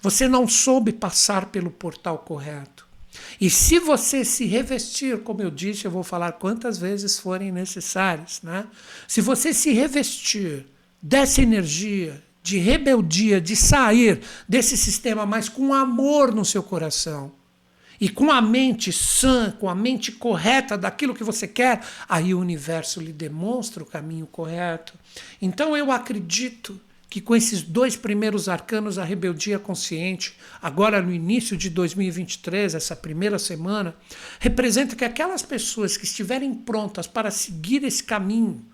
Você 0.00 0.28
não 0.28 0.46
soube 0.46 0.92
passar 0.92 1.46
pelo 1.46 1.72
portal 1.72 2.18
correto. 2.18 2.83
E 3.40 3.48
se 3.50 3.78
você 3.78 4.24
se 4.24 4.44
revestir, 4.44 5.18
como 5.20 5.42
eu 5.42 5.50
disse, 5.50 5.84
eu 5.84 5.90
vou 5.90 6.02
falar 6.02 6.32
quantas 6.32 6.78
vezes 6.78 7.18
forem 7.18 7.52
necessárias, 7.52 8.40
né? 8.42 8.66
Se 9.06 9.20
você 9.20 9.52
se 9.52 9.72
revestir 9.72 10.66
dessa 11.00 11.42
energia 11.42 12.22
de 12.42 12.58
rebeldia, 12.58 13.40
de 13.40 13.56
sair 13.56 14.20
desse 14.46 14.76
sistema, 14.76 15.24
mas 15.24 15.48
com 15.48 15.72
amor 15.72 16.34
no 16.34 16.44
seu 16.44 16.62
coração, 16.62 17.32
e 17.98 18.08
com 18.08 18.30
a 18.30 18.42
mente 18.42 18.92
sã, 18.92 19.50
com 19.52 19.68
a 19.68 19.74
mente 19.74 20.12
correta 20.12 20.76
daquilo 20.76 21.14
que 21.14 21.24
você 21.24 21.48
quer, 21.48 21.80
aí 22.06 22.34
o 22.34 22.40
universo 22.40 23.00
lhe 23.00 23.12
demonstra 23.12 23.82
o 23.82 23.86
caminho 23.86 24.26
correto. 24.26 24.92
Então 25.40 25.76
eu 25.76 25.90
acredito 25.90 26.78
que 27.14 27.20
com 27.20 27.36
esses 27.36 27.62
dois 27.62 27.94
primeiros 27.94 28.48
arcanos, 28.48 28.98
a 28.98 29.04
rebeldia 29.04 29.56
consciente, 29.56 30.34
agora 30.60 31.00
no 31.00 31.12
início 31.12 31.56
de 31.56 31.70
2023, 31.70 32.74
essa 32.74 32.96
primeira 32.96 33.38
semana, 33.38 33.94
representa 34.40 34.96
que 34.96 35.04
aquelas 35.04 35.40
pessoas 35.40 35.96
que 35.96 36.06
estiverem 36.06 36.52
prontas 36.52 37.06
para 37.06 37.30
seguir 37.30 37.84
esse 37.84 38.02
caminho, 38.02 38.66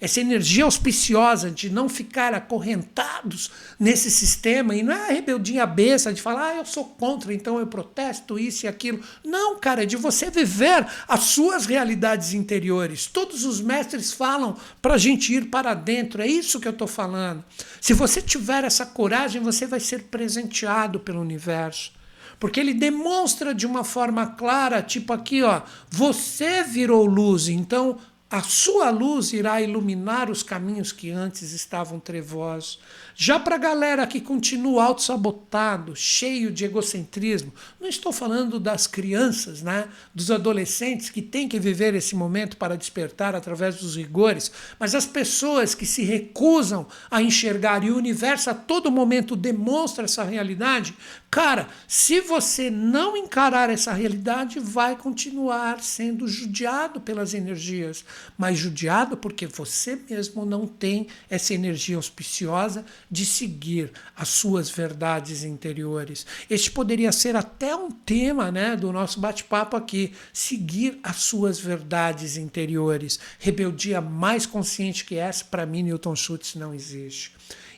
essa 0.00 0.20
energia 0.20 0.64
auspiciosa 0.64 1.50
de 1.50 1.68
não 1.68 1.88
ficar 1.88 2.32
acorrentados 2.32 3.50
nesse 3.78 4.10
sistema, 4.10 4.74
e 4.74 4.82
não 4.82 4.92
é 4.92 5.08
a 5.08 5.12
rebeldia 5.12 5.66
besta 5.66 6.12
de 6.12 6.22
falar, 6.22 6.50
ah, 6.50 6.56
eu 6.56 6.64
sou 6.64 6.84
contra, 6.84 7.34
então 7.34 7.58
eu 7.58 7.66
protesto 7.66 8.38
isso 8.38 8.64
e 8.64 8.68
aquilo. 8.68 9.00
Não, 9.24 9.58
cara, 9.58 9.82
é 9.82 9.86
de 9.86 9.96
você 9.96 10.30
viver 10.30 10.86
as 11.06 11.20
suas 11.20 11.66
realidades 11.66 12.32
interiores. 12.32 13.06
Todos 13.06 13.44
os 13.44 13.60
mestres 13.60 14.12
falam 14.12 14.56
para 14.80 14.94
a 14.94 14.98
gente 14.98 15.34
ir 15.34 15.46
para 15.46 15.74
dentro, 15.74 16.22
é 16.22 16.26
isso 16.26 16.60
que 16.60 16.68
eu 16.68 16.72
estou 16.72 16.88
falando. 16.88 17.44
Se 17.80 17.92
você 17.92 18.22
tiver 18.22 18.64
essa 18.64 18.86
coragem, 18.86 19.42
você 19.42 19.66
vai 19.66 19.80
ser 19.80 20.04
presenteado 20.04 20.98
pelo 21.00 21.20
universo 21.20 22.00
porque 22.40 22.58
ele 22.58 22.72
demonstra 22.72 23.54
de 23.54 23.66
uma 23.66 23.84
forma 23.84 24.26
clara, 24.28 24.82
tipo 24.82 25.12
aqui, 25.12 25.42
ó, 25.42 25.60
você 25.90 26.64
virou 26.64 27.04
luz, 27.04 27.48
então 27.48 27.98
a 28.30 28.42
sua 28.42 28.90
luz 28.90 29.32
irá 29.32 29.60
iluminar 29.60 30.30
os 30.30 30.42
caminhos 30.42 30.92
que 30.92 31.10
antes 31.10 31.50
estavam 31.50 31.98
trevosos. 31.98 32.78
Já 33.22 33.38
para 33.38 33.56
a 33.56 33.58
galera 33.58 34.06
que 34.06 34.18
continua 34.18 34.84
auto-sabotado, 34.84 35.94
cheio 35.94 36.50
de 36.50 36.64
egocentrismo, 36.64 37.52
não 37.78 37.86
estou 37.86 38.14
falando 38.14 38.58
das 38.58 38.86
crianças, 38.86 39.60
né? 39.60 39.90
dos 40.14 40.30
adolescentes 40.30 41.10
que 41.10 41.20
têm 41.20 41.46
que 41.46 41.60
viver 41.60 41.94
esse 41.94 42.16
momento 42.16 42.56
para 42.56 42.78
despertar 42.78 43.34
através 43.34 43.76
dos 43.76 43.94
rigores, 43.94 44.50
mas 44.78 44.94
as 44.94 45.04
pessoas 45.04 45.74
que 45.74 45.84
se 45.84 46.02
recusam 46.02 46.86
a 47.10 47.20
enxergar 47.20 47.84
e 47.84 47.90
o 47.90 47.98
universo 47.98 48.48
a 48.48 48.54
todo 48.54 48.90
momento 48.90 49.36
demonstra 49.36 50.06
essa 50.06 50.24
realidade. 50.24 50.96
Cara, 51.30 51.68
se 51.86 52.22
você 52.22 52.70
não 52.70 53.14
encarar 53.18 53.68
essa 53.68 53.92
realidade, 53.92 54.58
vai 54.58 54.96
continuar 54.96 55.82
sendo 55.82 56.26
judiado 56.26 57.02
pelas 57.02 57.34
energias, 57.34 58.02
mas 58.38 58.58
judiado 58.58 59.14
porque 59.14 59.46
você 59.46 60.00
mesmo 60.08 60.46
não 60.46 60.66
tem 60.66 61.06
essa 61.28 61.52
energia 61.52 61.96
auspiciosa 61.96 62.82
de 63.10 63.26
seguir 63.26 63.90
as 64.14 64.28
suas 64.28 64.70
verdades 64.70 65.42
interiores. 65.42 66.24
Este 66.48 66.70
poderia 66.70 67.10
ser 67.10 67.34
até 67.34 67.74
um 67.74 67.90
tema 67.90 68.52
né, 68.52 68.76
do 68.76 68.92
nosso 68.92 69.18
bate-papo 69.18 69.76
aqui: 69.76 70.12
seguir 70.32 71.00
as 71.02 71.16
suas 71.16 71.58
verdades 71.58 72.36
interiores. 72.36 73.18
Rebeldia 73.38 74.00
mais 74.00 74.46
consciente 74.46 75.04
que 75.04 75.16
essa, 75.16 75.44
para 75.44 75.66
mim, 75.66 75.82
Newton 75.82 76.14
Schultz 76.14 76.54
não 76.54 76.72
existe. 76.72 77.32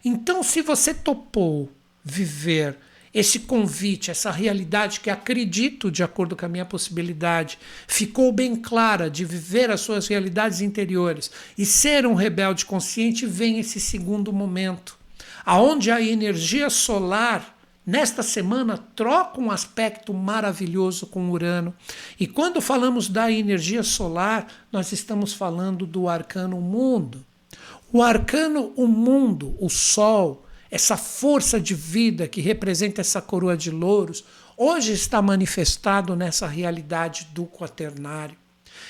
Então, 0.05 0.43
se 0.43 0.61
você 0.61 0.93
topou 0.93 1.71
viver 2.05 2.77
esse 3.15 3.41
convite, 3.41 4.11
essa 4.11 4.31
realidade 4.31 5.01
que 5.01 5.11
acredito, 5.11 5.91
de 5.91 6.03
acordo 6.03 6.35
com 6.35 6.47
a 6.47 6.49
minha 6.49 6.65
possibilidade, 6.65 7.59
ficou 7.87 8.33
bem 8.33 8.57
clara 8.57 9.11
de 9.11 9.25
viver 9.25 9.71
as 9.71 9.83
suas 9.83 10.09
realidades 10.09 10.61
interiores 10.63 11.31
e 11.57 11.67
ser 11.67 12.07
um 12.07 12.15
rebelde 12.15 12.65
consciente, 12.65 13.27
vem 13.27 13.59
esse 13.59 13.79
segundo 13.79 14.33
momento 14.33 15.02
aonde 15.45 15.91
a 15.91 16.01
energia 16.01 16.71
solar 16.71 17.57
nesta 17.85 18.23
semana 18.23 18.79
troca 18.79 19.41
um 19.41 19.51
aspecto 19.51 20.15
maravilhoso 20.15 21.07
com 21.07 21.31
Urano. 21.31 21.75
E 22.19 22.27
quando 22.27 22.61
falamos 22.61 23.09
da 23.09 23.31
energia 23.31 23.83
solar, 23.83 24.47
nós 24.71 24.93
estamos 24.93 25.33
falando 25.33 25.87
do 25.87 26.09
arcano 26.09 26.61
mundo. 26.61 27.25
O 27.93 28.03
arcano 28.03 28.73
o 28.77 28.87
mundo, 28.87 29.55
o 29.61 29.69
sol, 29.69 30.47
essa 30.71 30.97
força 30.97 31.61
de 31.61 31.75
vida 31.75 32.27
que 32.27 32.41
representa 32.41 33.01
essa 33.03 33.21
coroa 33.21 33.57
de 33.57 33.71
louros, 33.71 34.25
hoje 34.57 34.93
está 34.93 35.21
manifestado 35.21 36.17
nessa 36.17 36.47
realidade 36.47 37.29
do 37.35 37.45
quaternário. 37.45 38.42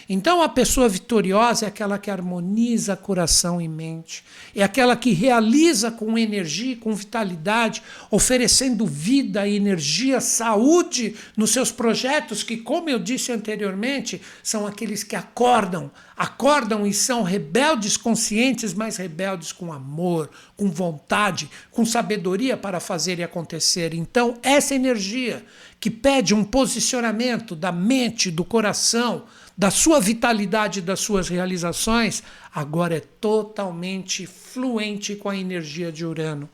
Então, 0.08 0.42
a 0.42 0.48
pessoa 0.48 0.88
vitoriosa 0.88 1.64
é 1.64 1.68
aquela 1.68 1.98
que 1.98 2.10
harmoniza 2.10 2.96
coração 2.96 3.60
e 3.60 3.68
mente, 3.68 4.24
é 4.54 4.62
aquela 4.62 4.96
que 4.96 5.12
realiza 5.12 5.90
com 5.90 6.18
energia, 6.18 6.76
com 6.76 6.94
vitalidade, 6.94 7.82
oferecendo 8.10 8.86
vida, 8.86 9.48
energia, 9.48 10.20
saúde 10.20 11.14
nos 11.36 11.50
seus 11.50 11.70
projetos, 11.70 12.42
que, 12.42 12.56
como 12.56 12.90
eu 12.90 12.98
disse 12.98 13.32
anteriormente, 13.32 14.20
são 14.42 14.66
aqueles 14.66 15.04
que 15.04 15.16
acordam, 15.16 15.90
acordam 16.16 16.86
e 16.86 16.92
são 16.92 17.22
rebeldes 17.22 17.96
conscientes, 17.96 18.74
mas 18.74 18.96
rebeldes 18.96 19.52
com 19.52 19.72
amor, 19.72 20.30
com 20.56 20.70
vontade, 20.70 21.48
com 21.70 21.84
sabedoria 21.84 22.56
para 22.56 22.80
fazer 22.80 23.18
e 23.18 23.22
acontecer. 23.22 23.94
Então, 23.94 24.34
essa 24.42 24.74
energia 24.74 25.44
que 25.80 25.90
pede 25.90 26.34
um 26.34 26.44
posicionamento 26.44 27.56
da 27.56 27.72
mente, 27.72 28.30
do 28.30 28.44
coração, 28.44 29.24
da 29.56 29.70
sua 29.70 30.00
vitalidade, 30.00 30.80
das 30.80 31.00
suas 31.00 31.28
realizações, 31.28 32.22
agora 32.54 32.96
é 32.96 33.00
totalmente 33.00 34.26
fluente 34.26 35.14
com 35.16 35.28
a 35.28 35.36
energia 35.36 35.92
de 35.92 36.04
Urano. 36.04 36.48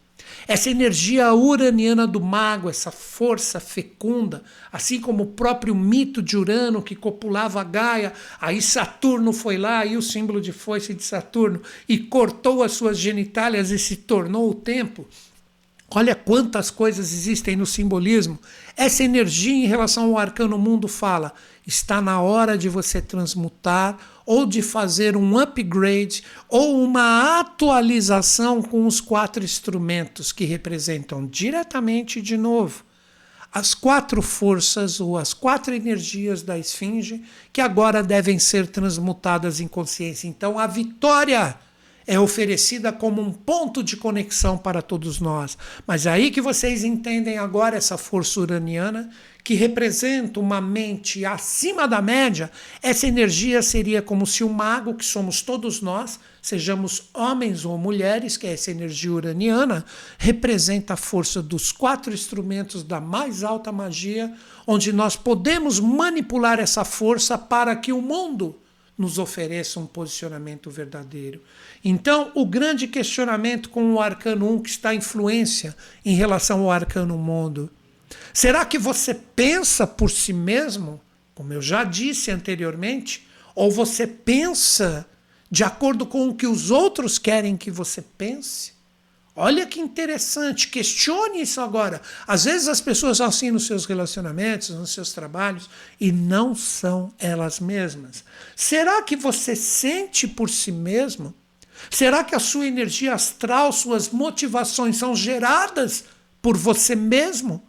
Essa 0.47 0.71
energia 0.71 1.33
uraniana 1.33 2.07
do 2.07 2.21
mago, 2.21 2.69
essa 2.69 2.91
força 2.91 3.61
fecunda, 3.61 4.43
assim 4.73 5.01
como 5.01 5.23
o 5.23 5.29
próprio 5.29 5.75
mito 5.75 6.23
de 6.23 6.37
Urano 6.37 6.83
que 6.83 6.95
copulava 6.95 7.63
Gaia, 7.65 8.13
aí 8.41 8.61
Saturno 8.61 9.33
foi 9.33 9.57
lá, 9.57 9.81
aí 9.81 9.97
o 9.97 10.03
símbolo 10.03 10.41
de 10.41 10.53
foice 10.53 10.95
de 10.95 11.03
Saturno, 11.03 11.63
e 11.89 11.99
cortou 11.99 12.63
as 12.63 12.73
suas 12.73 12.99
genitálias 12.99 13.71
e 13.71 13.79
se 13.79 13.97
tornou 13.97 14.51
o 14.51 14.55
tempo. 14.55 15.07
Olha 15.91 16.15
quantas 16.15 16.71
coisas 16.71 17.13
existem 17.13 17.57
no 17.57 17.65
simbolismo. 17.65 18.39
Essa 18.77 19.05
energia 19.05 19.55
em 19.55 19.67
relação 19.67 20.05
ao 20.05 20.19
arcano 20.19 20.59
mundo 20.59 20.87
fala: 20.87 21.33
está 21.67 22.03
na 22.03 22.21
hora 22.21 22.59
de 22.59 22.69
você 22.69 23.01
transmutar 23.01 23.97
ou 24.27 24.45
de 24.45 24.61
fazer 24.61 25.17
um 25.17 25.39
upgrade 25.39 26.23
ou 26.47 26.83
uma 26.85 27.41
atualização 27.41 28.61
com 28.61 28.87
os 28.87 29.01
quatro 29.01 29.43
instrumentos 29.43 30.31
que 30.31 30.45
representam 30.45 31.27
diretamente 31.27 32.21
de 32.21 32.37
novo 32.37 32.85
as 33.53 33.75
quatro 33.75 34.21
forças 34.21 35.01
ou 35.01 35.17
as 35.17 35.33
quatro 35.33 35.75
energias 35.75 36.43
da 36.43 36.59
esfinge 36.59 37.25
que 37.53 37.61
agora 37.61 38.03
devem 38.03 38.39
ser 38.39 38.67
transmutadas 38.67 39.61
em 39.61 39.67
consciência. 39.67 40.29
Então 40.29 40.59
a 40.59 40.67
vitória 40.67 41.59
é 42.09 42.19
oferecida 42.19 42.91
como 42.91 43.21
um 43.21 43.31
ponto 43.31 43.83
de 43.83 43.95
conexão 43.95 44.57
para 44.57 44.81
todos 44.81 45.21
nós. 45.21 45.59
Mas 45.87 46.07
é 46.07 46.11
aí 46.11 46.31
que 46.31 46.41
vocês 46.41 46.83
entendem 46.83 47.37
agora 47.37 47.77
essa 47.77 47.99
força 47.99 48.41
uraniana, 48.41 49.11
que 49.45 49.53
representa 49.53 50.41
uma 50.41 50.59
mente 50.59 51.27
acima 51.27 51.87
da 51.87 52.01
média, 52.01 52.51
essa 52.83 53.07
energia 53.07 53.61
seria 53.61 54.01
como 54.01 54.27
se 54.27 54.43
o 54.43 54.49
mago, 54.49 54.95
que 54.95 55.05
somos 55.05 55.43
todos 55.43 55.83
nós, 55.83 56.19
sejamos 56.41 57.11
homens 57.13 57.67
ou 57.67 57.77
mulheres, 57.77 58.39
que 58.39 58.47
é 58.47 58.55
essa 58.55 58.71
energia 58.71 59.13
uraniana, 59.13 59.85
representa 60.17 60.95
a 60.95 60.97
força 60.97 61.43
dos 61.43 61.73
quatro 61.73 62.15
instrumentos 62.15 62.83
da 62.83 63.03
mais 63.03 63.45
alta 63.45 63.71
magia, 63.71 64.33
onde 64.67 64.95
nós 64.95 65.15
podemos 65.15 65.79
manipular 65.79 66.59
essa 66.59 66.87
força 66.87 67.37
para 67.37 67.77
que 67.77 67.93
o 67.93 68.01
mundo 68.01 68.59
nos 68.99 69.17
ofereça 69.17 69.79
um 69.79 69.87
posicionamento 69.87 70.69
verdadeiro. 70.69 71.41
Então, 71.85 72.33
o 72.35 72.45
grande 72.45 72.89
questionamento 72.89 73.71
com 73.71 73.95
o 73.95 74.01
arcano 74.01 74.53
1 74.55 74.63
que 74.63 74.71
está 74.71 74.95
influência 74.95 75.77
em 76.05 76.15
relação 76.15 76.61
ao 76.61 76.71
arcano 76.71 77.17
mundo. 77.17 77.71
Será 78.33 78.65
que 78.65 78.79
você 78.79 79.15
pensa 79.15 79.87
por 79.87 80.11
si 80.11 80.33
mesmo, 80.33 81.01
como 81.35 81.53
eu 81.53 81.63
já 81.63 81.85
disse 81.85 82.31
anteriormente, 82.31 83.27
ou 83.55 83.71
você 83.71 84.07
pensa 84.07 85.07
de 85.51 85.65
acordo 85.65 86.05
com 86.05 86.29
o 86.29 86.35
que 86.35 86.47
os 86.47 86.71
outros 86.71 87.19
querem 87.19 87.57
que 87.57 87.71
você 87.71 88.03
pense? 88.03 88.79
Olha 89.41 89.65
que 89.67 89.79
interessante, 89.79 90.67
questione 90.67 91.43
isso 91.43 91.61
agora. 91.61 92.03
Às 92.27 92.45
vezes 92.45 92.67
as 92.67 92.81
pessoas 92.81 93.21
assim 93.21 93.53
nos 93.53 93.67
seus 93.67 93.85
relacionamentos, 93.85 94.71
nos 94.71 94.91
seus 94.91 95.13
trabalhos, 95.13 95.71
e 96.01 96.11
não 96.11 96.57
são 96.57 97.15
elas 97.21 97.61
mesmas. 97.61 98.25
Será 98.57 99.01
que 99.01 99.15
você 99.15 99.55
sente 99.55 100.27
por 100.27 100.51
si 100.51 100.73
mesmo? 100.73 101.33
Será 101.91 102.25
que 102.25 102.35
a 102.35 102.41
sua 102.41 102.67
energia 102.67 103.15
astral, 103.15 103.73
suas 103.73 104.11
motivações 104.11 104.97
são 104.97 105.15
geradas 105.15 106.05
por 106.43 106.57
você 106.57 106.95
mesmo? 106.95 107.63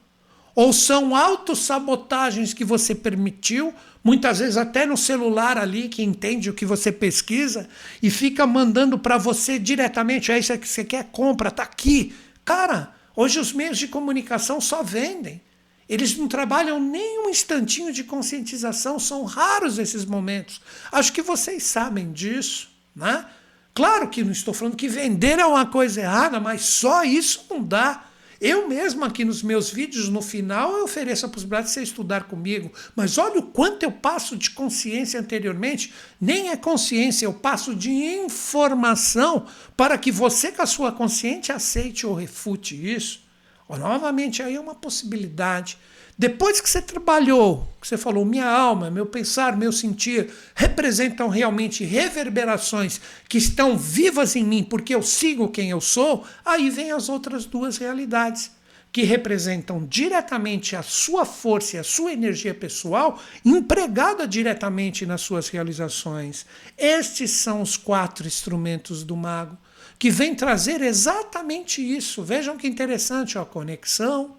Ou 0.56 0.74
são 0.74 1.16
autossabotagens 1.16 2.54
que 2.54 2.66
você 2.66 2.94
permitiu, 2.94 3.74
muitas 4.04 4.40
vezes 4.40 4.58
até 4.58 4.86
no 4.86 4.98
celular 4.98 5.58
ali, 5.58 5.88
que 5.88 6.04
entende 6.04 6.50
o 6.50 6.54
que 6.54 6.66
você 6.66 6.92
pesquisa, 6.92 7.70
e 8.02 8.10
fica 8.10 8.46
mandando 8.46 9.00
para 9.00 9.18
você 9.18 9.58
diretamente: 9.58 10.32
é 10.32 10.40
isso 10.40 10.58
que 10.58 10.68
você 10.68 10.84
quer, 10.84 11.06
compra, 11.12 11.52
tá 11.52 11.64
aqui. 11.64 12.14
Cara, 12.44 12.94
hoje 13.16 13.40
os 13.40 13.54
meios 13.54 13.78
de 13.78 13.88
comunicação 13.88 14.60
só 14.60 14.84
vendem. 14.84 15.42
Eles 15.88 16.16
não 16.18 16.28
trabalham 16.28 16.80
nem 16.80 17.26
um 17.26 17.30
instantinho 17.30 17.92
de 17.92 18.04
conscientização, 18.04 19.00
são 19.00 19.24
raros 19.24 19.80
esses 19.80 20.06
momentos. 20.06 20.62
Acho 20.92 21.12
que 21.12 21.22
vocês 21.22 21.64
sabem 21.64 22.12
disso, 22.12 22.70
né? 22.96 23.26
Claro 23.74 24.10
que 24.10 24.24
não 24.24 24.32
estou 24.32 24.54
falando 24.54 24.76
que 24.76 24.88
vender 24.88 25.40
é 25.40 25.46
uma 25.46 25.66
coisa 25.66 26.02
errada, 26.02 26.40
mas 26.40 26.62
só 26.62 27.04
isso 27.04 27.46
não 27.50 27.64
dá. 27.64 28.06
Eu 28.42 28.70
mesmo 28.70 29.04
aqui 29.04 29.26
nos 29.26 29.44
meus 29.44 29.70
vídeos, 29.70 30.08
no 30.08 30.22
final, 30.22 30.72
eu 30.78 30.86
ofereço 30.86 31.26
a 31.26 31.30
possibilidade 31.30 31.68
de 31.68 31.74
você 31.74 31.84
estudar 31.84 32.24
comigo. 32.24 32.72
Mas 32.96 33.18
olha 33.18 33.40
o 33.40 33.44
quanto 33.44 33.84
eu 33.84 33.92
passo 33.92 34.38
de 34.38 34.52
consciência 34.52 35.20
anteriormente. 35.20 35.94
Nem 36.22 36.50
é 36.50 36.56
consciência, 36.56 37.26
eu 37.26 37.34
passo 37.34 37.76
de 37.76 37.92
informação 37.92 39.46
para 39.76 39.98
que 39.98 40.10
você, 40.10 40.54
com 40.54 40.62
a 40.62 40.66
sua 40.66 40.92
consciência, 40.92 41.54
aceite 41.54 42.08
ou 42.08 42.14
refute 42.14 42.76
isso. 42.76 43.28
Novamente, 43.70 44.42
aí 44.42 44.56
é 44.56 44.60
uma 44.60 44.74
possibilidade. 44.74 45.78
Depois 46.20 46.60
que 46.60 46.70
você 46.70 46.82
trabalhou, 46.82 47.66
que 47.80 47.88
você 47.88 47.98
falou, 47.98 48.26
minha 48.26 48.46
alma, 48.46 48.92
meu 48.92 49.06
pensar, 49.06 49.56
meu 49.56 49.72
sentir, 49.72 50.30
representam 50.54 51.30
realmente 51.30 51.86
reverberações 51.86 53.00
que 53.30 53.38
estão 53.38 53.78
vivas 53.78 54.36
em 54.36 54.44
mim 54.44 54.62
porque 54.62 54.94
eu 54.94 55.02
sigo 55.02 55.48
quem 55.48 55.70
eu 55.70 55.80
sou, 55.80 56.28
aí 56.44 56.70
vem 56.70 56.92
as 56.92 57.08
outras 57.08 57.46
duas 57.46 57.78
realidades, 57.78 58.52
que 58.92 59.04
representam 59.04 59.86
diretamente 59.86 60.76
a 60.76 60.84
sua 60.84 61.24
força 61.24 61.78
e 61.78 61.80
a 61.80 61.86
sua 61.86 62.12
energia 62.12 62.54
pessoal 62.54 63.18
empregada 63.46 64.28
diretamente 64.28 65.06
nas 65.06 65.22
suas 65.22 65.48
realizações. 65.48 66.46
Estes 66.78 67.32
são 67.32 67.62
os 67.62 67.78
quatro 67.78 68.28
instrumentos 68.28 69.06
do 69.06 69.16
mago, 69.16 69.58
que 69.98 70.10
vem 70.10 70.36
trazer 70.36 70.82
exatamente 70.82 71.82
isso. 71.82 72.22
Vejam 72.22 72.58
que 72.58 72.68
interessante, 72.68 73.38
ó, 73.38 73.44
a 73.44 73.46
conexão, 73.46 74.36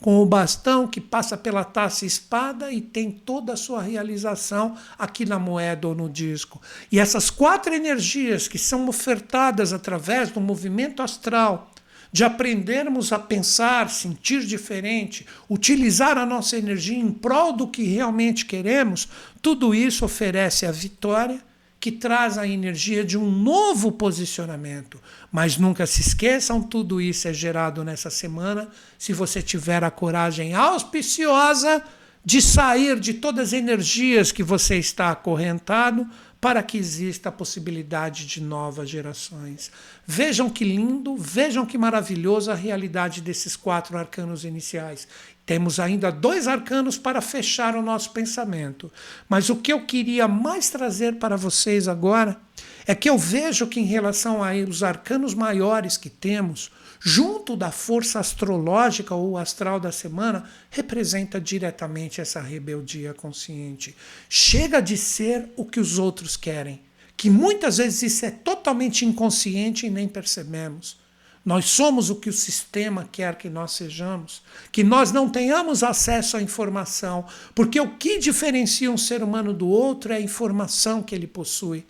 com 0.00 0.18
o 0.20 0.26
bastão 0.26 0.86
que 0.86 1.00
passa 1.00 1.36
pela 1.36 1.62
taça 1.62 2.06
espada 2.06 2.72
e 2.72 2.80
tem 2.80 3.10
toda 3.10 3.52
a 3.52 3.56
sua 3.56 3.82
realização 3.82 4.76
aqui 4.98 5.26
na 5.26 5.38
moeda 5.38 5.88
ou 5.88 5.94
no 5.94 6.08
disco. 6.08 6.60
E 6.90 6.98
essas 6.98 7.28
quatro 7.28 7.74
energias 7.74 8.48
que 8.48 8.58
são 8.58 8.88
ofertadas 8.88 9.72
através 9.72 10.30
do 10.30 10.40
movimento 10.40 11.02
astral, 11.02 11.70
de 12.12 12.24
aprendermos 12.24 13.12
a 13.12 13.18
pensar, 13.18 13.88
sentir 13.88 14.44
diferente, 14.44 15.26
utilizar 15.48 16.18
a 16.18 16.26
nossa 16.26 16.56
energia 16.56 16.98
em 16.98 17.12
prol 17.12 17.52
do 17.52 17.68
que 17.68 17.84
realmente 17.84 18.46
queremos, 18.46 19.08
tudo 19.40 19.74
isso 19.74 20.04
oferece 20.04 20.66
a 20.66 20.72
vitória 20.72 21.49
que 21.80 21.90
traz 21.90 22.36
a 22.36 22.46
energia 22.46 23.02
de 23.02 23.16
um 23.16 23.30
novo 23.30 23.90
posicionamento. 23.90 25.00
Mas 25.32 25.56
nunca 25.56 25.86
se 25.86 26.02
esqueçam, 26.02 26.62
tudo 26.62 27.00
isso 27.00 27.26
é 27.26 27.32
gerado 27.32 27.82
nessa 27.82 28.10
semana, 28.10 28.68
se 28.98 29.14
você 29.14 29.40
tiver 29.40 29.82
a 29.82 29.90
coragem 29.90 30.54
auspiciosa 30.54 31.82
de 32.22 32.42
sair 32.42 33.00
de 33.00 33.14
todas 33.14 33.48
as 33.48 33.52
energias 33.54 34.30
que 34.30 34.42
você 34.42 34.76
está 34.76 35.10
acorrentado 35.10 36.06
para 36.40 36.62
que 36.62 36.78
exista 36.78 37.28
a 37.28 37.32
possibilidade 37.32 38.26
de 38.26 38.40
novas 38.40 38.88
gerações. 38.88 39.70
Vejam 40.06 40.48
que 40.48 40.64
lindo, 40.64 41.14
vejam 41.16 41.66
que 41.66 41.76
maravilhoso 41.76 42.50
a 42.50 42.54
realidade 42.54 43.20
desses 43.20 43.56
quatro 43.56 43.98
arcanos 43.98 44.44
iniciais. 44.44 45.06
Temos 45.44 45.78
ainda 45.78 46.10
dois 46.10 46.48
arcanos 46.48 46.96
para 46.96 47.20
fechar 47.20 47.76
o 47.76 47.82
nosso 47.82 48.12
pensamento. 48.12 48.90
Mas 49.28 49.50
o 49.50 49.56
que 49.56 49.72
eu 49.72 49.84
queria 49.84 50.26
mais 50.26 50.70
trazer 50.70 51.16
para 51.16 51.36
vocês 51.36 51.86
agora 51.86 52.40
é 52.86 52.94
que 52.94 53.10
eu 53.10 53.18
vejo 53.18 53.66
que, 53.66 53.78
em 53.78 53.84
relação 53.84 54.42
aos 54.42 54.82
arcanos 54.82 55.34
maiores 55.34 55.98
que 55.98 56.08
temos, 56.08 56.70
junto 57.02 57.56
da 57.56 57.70
força 57.70 58.20
astrológica 58.20 59.14
ou 59.14 59.38
astral 59.38 59.80
da 59.80 59.90
semana, 59.90 60.44
representa 60.70 61.40
diretamente 61.40 62.20
essa 62.20 62.40
rebeldia 62.40 63.14
consciente. 63.14 63.96
Chega 64.28 64.80
de 64.80 64.98
ser 64.98 65.48
o 65.56 65.64
que 65.64 65.80
os 65.80 65.98
outros 65.98 66.36
querem, 66.36 66.80
que 67.16 67.30
muitas 67.30 67.78
vezes 67.78 68.02
isso 68.02 68.26
é 68.26 68.30
totalmente 68.30 69.06
inconsciente 69.06 69.86
e 69.86 69.90
nem 69.90 70.06
percebemos. 70.06 71.00
Nós 71.42 71.64
somos 71.64 72.10
o 72.10 72.16
que 72.16 72.28
o 72.28 72.34
sistema 72.34 73.08
quer 73.10 73.36
que 73.36 73.48
nós 73.48 73.72
sejamos, 73.72 74.42
que 74.70 74.84
nós 74.84 75.10
não 75.10 75.26
tenhamos 75.26 75.82
acesso 75.82 76.36
à 76.36 76.42
informação, 76.42 77.24
porque 77.54 77.80
o 77.80 77.96
que 77.96 78.18
diferencia 78.18 78.90
um 78.90 78.98
ser 78.98 79.22
humano 79.22 79.54
do 79.54 79.66
outro 79.66 80.12
é 80.12 80.16
a 80.16 80.20
informação 80.20 81.02
que 81.02 81.14
ele 81.14 81.26
possui. 81.26 81.86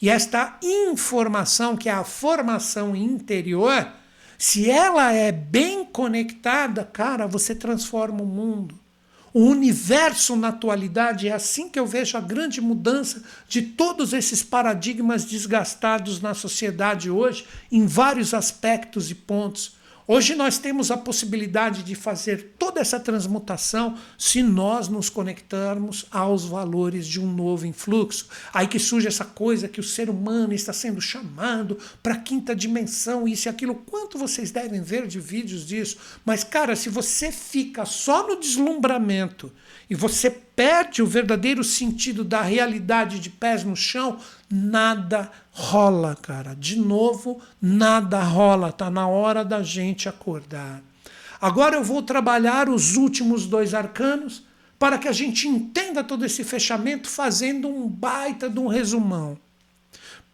E 0.00 0.08
esta 0.08 0.58
informação, 0.62 1.76
que 1.76 1.90
é 1.90 1.92
a 1.92 2.04
formação 2.04 2.96
interior, 2.96 3.86
se 4.38 4.70
ela 4.70 5.12
é 5.12 5.32
bem 5.32 5.84
conectada, 5.84 6.84
cara, 6.84 7.26
você 7.26 7.54
transforma 7.54 8.22
o 8.22 8.26
mundo. 8.26 8.78
O 9.32 9.40
universo 9.40 10.34
na 10.34 10.48
atualidade 10.48 11.28
é 11.28 11.32
assim 11.32 11.68
que 11.68 11.78
eu 11.78 11.86
vejo 11.86 12.16
a 12.16 12.20
grande 12.22 12.58
mudança 12.58 13.22
de 13.46 13.60
todos 13.60 14.14
esses 14.14 14.42
paradigmas 14.42 15.26
desgastados 15.26 16.22
na 16.22 16.32
sociedade 16.32 17.10
hoje, 17.10 17.44
em 17.70 17.86
vários 17.86 18.32
aspectos 18.32 19.10
e 19.10 19.14
pontos. 19.14 19.76
Hoje 20.08 20.36
nós 20.36 20.56
temos 20.56 20.92
a 20.92 20.96
possibilidade 20.96 21.82
de 21.82 21.96
fazer 21.96 22.54
toda 22.56 22.80
essa 22.80 23.00
transmutação 23.00 23.98
se 24.16 24.40
nós 24.40 24.86
nos 24.86 25.10
conectarmos 25.10 26.06
aos 26.12 26.44
valores 26.44 27.08
de 27.08 27.20
um 27.20 27.26
novo 27.26 27.66
influxo. 27.66 28.28
Aí 28.54 28.68
que 28.68 28.78
surge 28.78 29.08
essa 29.08 29.24
coisa 29.24 29.66
que 29.66 29.80
o 29.80 29.82
ser 29.82 30.08
humano 30.08 30.52
está 30.52 30.72
sendo 30.72 31.00
chamado 31.00 31.76
para 32.04 32.14
a 32.14 32.18
quinta 32.18 32.54
dimensão, 32.54 33.26
isso 33.26 33.48
e 33.48 33.50
aquilo. 33.50 33.74
Quanto 33.74 34.16
vocês 34.16 34.52
devem 34.52 34.80
ver 34.80 35.08
de 35.08 35.18
vídeos 35.18 35.66
disso? 35.66 35.96
Mas, 36.24 36.44
cara, 36.44 36.76
se 36.76 36.88
você 36.88 37.32
fica 37.32 37.84
só 37.84 38.28
no 38.28 38.38
deslumbramento 38.38 39.52
e 39.90 39.96
você 39.96 40.45
perde 40.56 41.02
o 41.02 41.06
verdadeiro 41.06 41.62
sentido 41.62 42.24
da 42.24 42.40
realidade 42.40 43.20
de 43.20 43.28
pés 43.28 43.62
no 43.62 43.76
chão, 43.76 44.18
nada 44.50 45.30
rola, 45.52 46.16
cara. 46.16 46.56
De 46.56 46.76
novo, 46.76 47.40
nada 47.60 48.22
rola. 48.22 48.72
Tá 48.72 48.90
na 48.90 49.06
hora 49.06 49.44
da 49.44 49.62
gente 49.62 50.08
acordar. 50.08 50.82
Agora 51.38 51.76
eu 51.76 51.84
vou 51.84 52.02
trabalhar 52.02 52.70
os 52.70 52.96
últimos 52.96 53.46
dois 53.46 53.74
arcanos 53.74 54.44
para 54.78 54.96
que 54.98 55.06
a 55.06 55.12
gente 55.12 55.46
entenda 55.46 56.02
todo 56.02 56.24
esse 56.24 56.42
fechamento 56.42 57.08
fazendo 57.08 57.68
um 57.68 57.86
baita 57.86 58.48
de 58.48 58.58
um 58.58 58.66
resumão. 58.66 59.38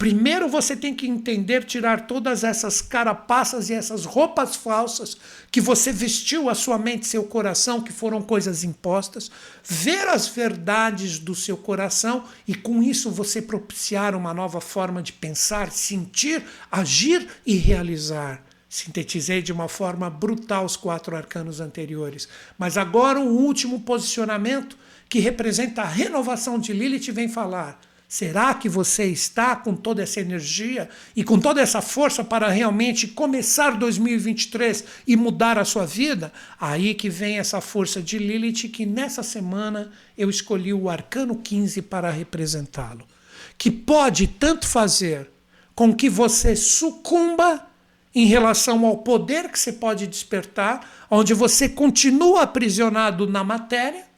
Primeiro 0.03 0.49
você 0.49 0.75
tem 0.75 0.97
que 0.97 1.07
entender, 1.07 1.63
tirar 1.63 2.09
todas 2.09 2.43
essas 2.43 2.83
carapaças 2.83 3.71
e 3.71 3.73
essas 3.73 4.05
roupas 4.05 4.57
falsas 4.57 5.17
que 5.49 5.61
você 5.61 5.93
vestiu 5.93 6.51
a 6.51 6.57
sua 6.57 6.77
mente, 6.77 7.07
seu 7.07 7.23
coração, 7.23 7.81
que 7.81 7.93
foram 7.93 8.21
coisas 8.21 8.65
impostas, 8.65 9.31
ver 9.63 10.09
as 10.09 10.27
verdades 10.27 11.21
do 11.21 11.37
seu 11.37 11.57
coração 11.57 12.25
e 12.49 12.53
com 12.53 12.83
isso 12.83 13.13
você 13.13 13.41
propiciar 13.41 14.17
uma 14.17 14.35
nova 14.35 14.61
forma 14.61 15.01
de 15.01 15.13
pensar, 15.13 15.71
sentir, 15.71 16.43
agir 16.69 17.29
e 17.47 17.55
realizar. 17.55 18.45
Sintetizei 18.69 19.41
de 19.41 19.53
uma 19.53 19.69
forma 19.69 20.11
brutal 20.11 20.65
os 20.65 20.77
quatro 20.77 21.15
arcanos 21.15 21.61
anteriores. 21.61 22.29
Mas 22.59 22.77
agora 22.77 23.21
o 23.21 23.39
último 23.39 23.79
posicionamento, 23.83 24.77
que 25.09 25.21
representa 25.21 25.83
a 25.83 25.89
renovação 25.89 26.59
de 26.59 26.73
Lilith, 26.73 27.13
vem 27.13 27.29
falar 27.29 27.92
Será 28.13 28.53
que 28.53 28.69
você 28.69 29.07
está 29.07 29.57
com 29.57 29.75
toda 29.75 30.03
essa 30.03 30.21
energia 30.21 30.87
e 31.17 31.25
com 31.25 31.41
toda 31.41 31.63
essa 31.63 31.81
força 31.81 32.23
para 32.23 32.51
realmente 32.51 33.09
começar 33.09 33.71
2023 33.71 34.85
e 35.07 35.17
mudar 35.17 35.59
a 35.59 35.65
sua 35.65 35.87
vida? 35.87 36.31
Aí 36.61 36.93
que 36.93 37.09
vem 37.09 37.39
essa 37.39 37.59
força 37.63 38.03
de 38.03 38.19
Lilith, 38.19 38.69
que 38.69 38.85
nessa 38.85 39.23
semana 39.23 39.91
eu 40.15 40.29
escolhi 40.29 40.75
o 40.75 40.91
arcano 40.91 41.37
15 41.37 41.81
para 41.81 42.11
representá-lo. 42.11 43.07
que 43.57 43.71
pode 43.71 44.27
tanto 44.27 44.69
fazer 44.69 45.31
com 45.75 45.95
que 45.95 46.11
você 46.11 46.55
sucumba 46.55 47.67
em 48.15 48.27
relação 48.27 48.85
ao 48.85 48.99
poder 48.99 49.51
que 49.51 49.59
você 49.59 49.73
pode 49.73 50.07
despertar, 50.07 50.87
onde 51.11 51.33
você 51.33 51.67
continua 51.67 52.43
aprisionado 52.43 53.27
na 53.27 53.43
matéria, 53.43 54.12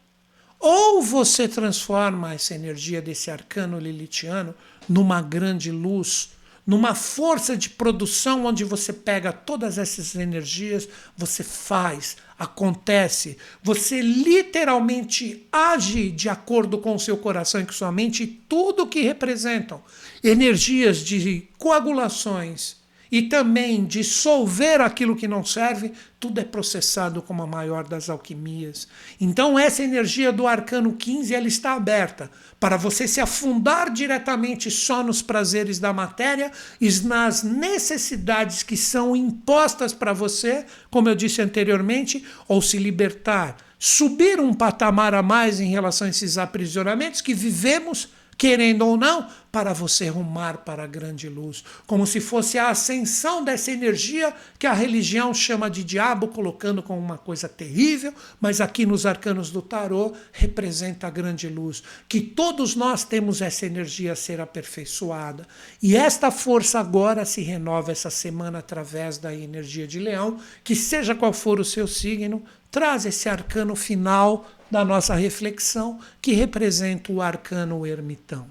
ou 0.67 1.03
você 1.03 1.47
transforma 1.47 2.33
essa 2.33 2.55
energia 2.55 3.03
desse 3.03 3.31
arcano 3.31 3.79
lilitiano 3.79 4.55
numa 4.89 5.21
grande 5.21 5.71
luz, 5.71 6.31
numa 6.67 6.95
força 6.95 7.55
de 7.55 7.69
produção 7.69 8.47
onde 8.47 8.65
você 8.65 8.91
pega 8.91 9.31
todas 9.31 9.77
essas 9.77 10.15
energias, 10.15 10.89
você 11.19 11.45
faz, 11.45 12.17
acontece, 12.39 13.37
você 13.63 14.01
literalmente 14.01 15.47
age 15.53 16.11
de 16.11 16.31
acordo 16.31 16.79
com 16.79 16.95
o 16.95 17.01
seu 17.01 17.19
coração 17.19 17.61
e 17.61 17.67
com 17.67 17.73
sua 17.73 17.93
mente 17.93 18.27
tudo 18.27 18.87
que 18.87 19.03
representam. 19.03 19.83
Energias 20.23 21.01
de 21.01 21.47
coagulações, 21.59 22.77
e 23.11 23.23
também 23.23 23.85
dissolver 23.85 24.81
aquilo 24.81 25.17
que 25.17 25.29
não 25.29 25.45
serve, 25.45 25.93
tudo 26.19 26.41
é 26.41 26.45
processado 26.45 27.21
como 27.21 27.43
a 27.43 27.47
maior 27.47 27.87
das 27.87 28.09
alquimias. 28.09 28.89
Então 29.21 29.59
essa 29.59 29.83
energia 29.83 30.33
do 30.33 30.47
arcano 30.47 30.95
15 30.95 31.35
ela 31.35 31.47
está 31.47 31.75
aberta 31.75 32.31
para 32.59 32.77
você 32.77 33.07
se 33.07 33.21
afundar 33.21 33.93
diretamente 33.93 34.71
só 34.71 35.03
nos 35.03 35.21
prazeres 35.21 35.79
da 35.79 35.93
matéria 35.93 36.51
e 36.81 36.91
nas 37.03 37.43
necessidades 37.43 38.63
que 38.63 38.77
são 38.77 39.15
impostas 39.15 39.93
para 39.93 40.13
você, 40.13 40.65
como 40.91 41.09
eu 41.09 41.15
disse 41.15 41.43
anteriormente, 41.43 42.25
ou 42.49 42.63
se 42.63 42.79
libertar, 42.79 43.57
subir 43.79 44.41
um 44.41 44.55
patamar 44.55 45.15
a 45.15 45.23
mais 45.23 45.61
em 45.61 45.69
relação 45.69 46.07
a 46.07 46.11
esses 46.11 46.39
aprisionamentos 46.39 47.21
que 47.21 47.35
vivemos 47.35 48.09
querendo 48.45 48.87
ou 48.87 48.99
não, 48.99 49.27
para 49.51 49.73
você 49.73 50.07
rumar 50.09 50.59
para 50.59 50.85
a 50.85 50.87
grande 50.87 51.31
luz, 51.31 51.65
como 51.87 52.07
se 52.07 52.21
fosse 52.21 52.59
a 52.59 52.69
ascensão 52.69 53.43
dessa 53.43 53.71
energia 53.71 54.35
que 54.59 54.67
a 54.67 54.75
religião 54.75 55.33
chama 55.33 55.71
de 55.71 55.83
diabo, 55.83 56.29
colocando 56.29 56.83
como 56.83 57.01
uma 57.01 57.17
coisa 57.17 57.49
terrível, 57.49 58.13
mas 58.39 58.61
aqui 58.61 58.85
nos 58.85 59.07
arcanos 59.07 59.51
do 59.51 59.63
tarô 59.63 60.13
representa 60.31 61.07
a 61.07 61.11
grande 61.11 61.49
luz, 61.49 61.83
que 62.07 62.21
todos 62.21 62.77
nós 62.77 63.03
temos 63.03 63.41
essa 63.41 63.65
energia 63.65 64.13
a 64.13 64.17
ser 64.17 64.43
aperfeiçoada. 64.43 65.49
E 65.83 65.97
esta 65.97 66.31
força 66.31 66.79
agora 66.79 67.25
se 67.25 67.41
renova 67.41 67.93
essa 67.93 68.11
semana 68.11 68.59
através 68.59 69.17
da 69.17 69.35
energia 69.35 69.87
de 69.87 69.99
leão, 69.99 70.39
que 70.63 70.77
seja 70.77 71.15
qual 71.15 71.33
for 71.33 71.59
o 71.59 71.65
seu 71.65 71.89
signo, 71.89 72.45
traz 72.71 73.07
esse 73.07 73.27
arcano 73.27 73.75
final 73.75 74.45
da 74.75 74.85
nossa 74.85 75.15
reflexão, 75.15 76.01
que 76.21 76.33
representa 76.33 77.13
o 77.13 77.23
arcano 77.23 77.87
ermitão. 77.87 78.49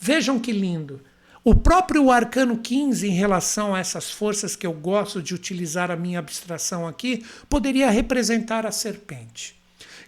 Vejam 0.00 0.38
que 0.38 0.52
lindo. 0.52 1.00
O 1.42 1.52
próprio 1.52 2.12
arcano 2.12 2.58
15, 2.58 3.08
em 3.08 3.10
relação 3.10 3.74
a 3.74 3.80
essas 3.80 4.08
forças 4.08 4.54
que 4.54 4.64
eu 4.64 4.72
gosto 4.72 5.20
de 5.20 5.34
utilizar 5.34 5.90
a 5.90 5.96
minha 5.96 6.20
abstração 6.20 6.86
aqui, 6.86 7.26
poderia 7.50 7.90
representar 7.90 8.64
a 8.64 8.70
serpente 8.70 9.63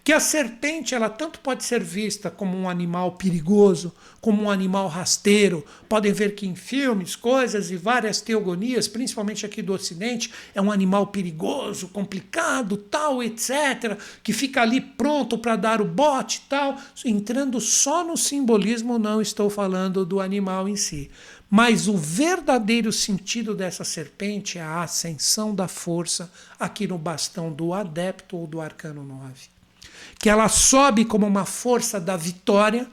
que 0.06 0.12
a 0.12 0.20
serpente 0.20 0.94
ela 0.94 1.10
tanto 1.10 1.40
pode 1.40 1.64
ser 1.64 1.82
vista 1.82 2.30
como 2.30 2.56
um 2.56 2.68
animal 2.68 3.16
perigoso, 3.16 3.92
como 4.20 4.44
um 4.44 4.48
animal 4.48 4.86
rasteiro. 4.86 5.66
Podem 5.88 6.12
ver 6.12 6.36
que 6.36 6.46
em 6.46 6.54
filmes, 6.54 7.16
coisas 7.16 7.72
e 7.72 7.76
várias 7.76 8.20
teogonias, 8.20 8.86
principalmente 8.86 9.44
aqui 9.44 9.60
do 9.60 9.72
Ocidente, 9.72 10.32
é 10.54 10.62
um 10.62 10.70
animal 10.70 11.08
perigoso, 11.08 11.88
complicado, 11.88 12.76
tal, 12.76 13.20
etc., 13.20 13.98
que 14.22 14.32
fica 14.32 14.62
ali 14.62 14.80
pronto 14.80 15.36
para 15.36 15.56
dar 15.56 15.80
o 15.80 15.84
bote, 15.84 16.42
tal. 16.48 16.76
Entrando 17.04 17.60
só 17.60 18.04
no 18.04 18.16
simbolismo, 18.16 19.00
não 19.00 19.20
estou 19.20 19.50
falando 19.50 20.06
do 20.06 20.20
animal 20.20 20.68
em 20.68 20.76
si. 20.76 21.10
Mas 21.50 21.88
o 21.88 21.96
verdadeiro 21.96 22.92
sentido 22.92 23.56
dessa 23.56 23.82
serpente 23.82 24.56
é 24.56 24.62
a 24.62 24.84
ascensão 24.84 25.52
da 25.52 25.66
força 25.66 26.30
aqui 26.60 26.86
no 26.86 26.96
bastão 26.96 27.52
do 27.52 27.74
adepto 27.74 28.36
ou 28.36 28.46
do 28.46 28.60
arcano 28.60 29.02
9 29.02 29.55
que 30.18 30.28
ela 30.28 30.48
sobe 30.48 31.04
como 31.04 31.26
uma 31.26 31.44
força 31.44 32.00
da 32.00 32.16
vitória, 32.16 32.88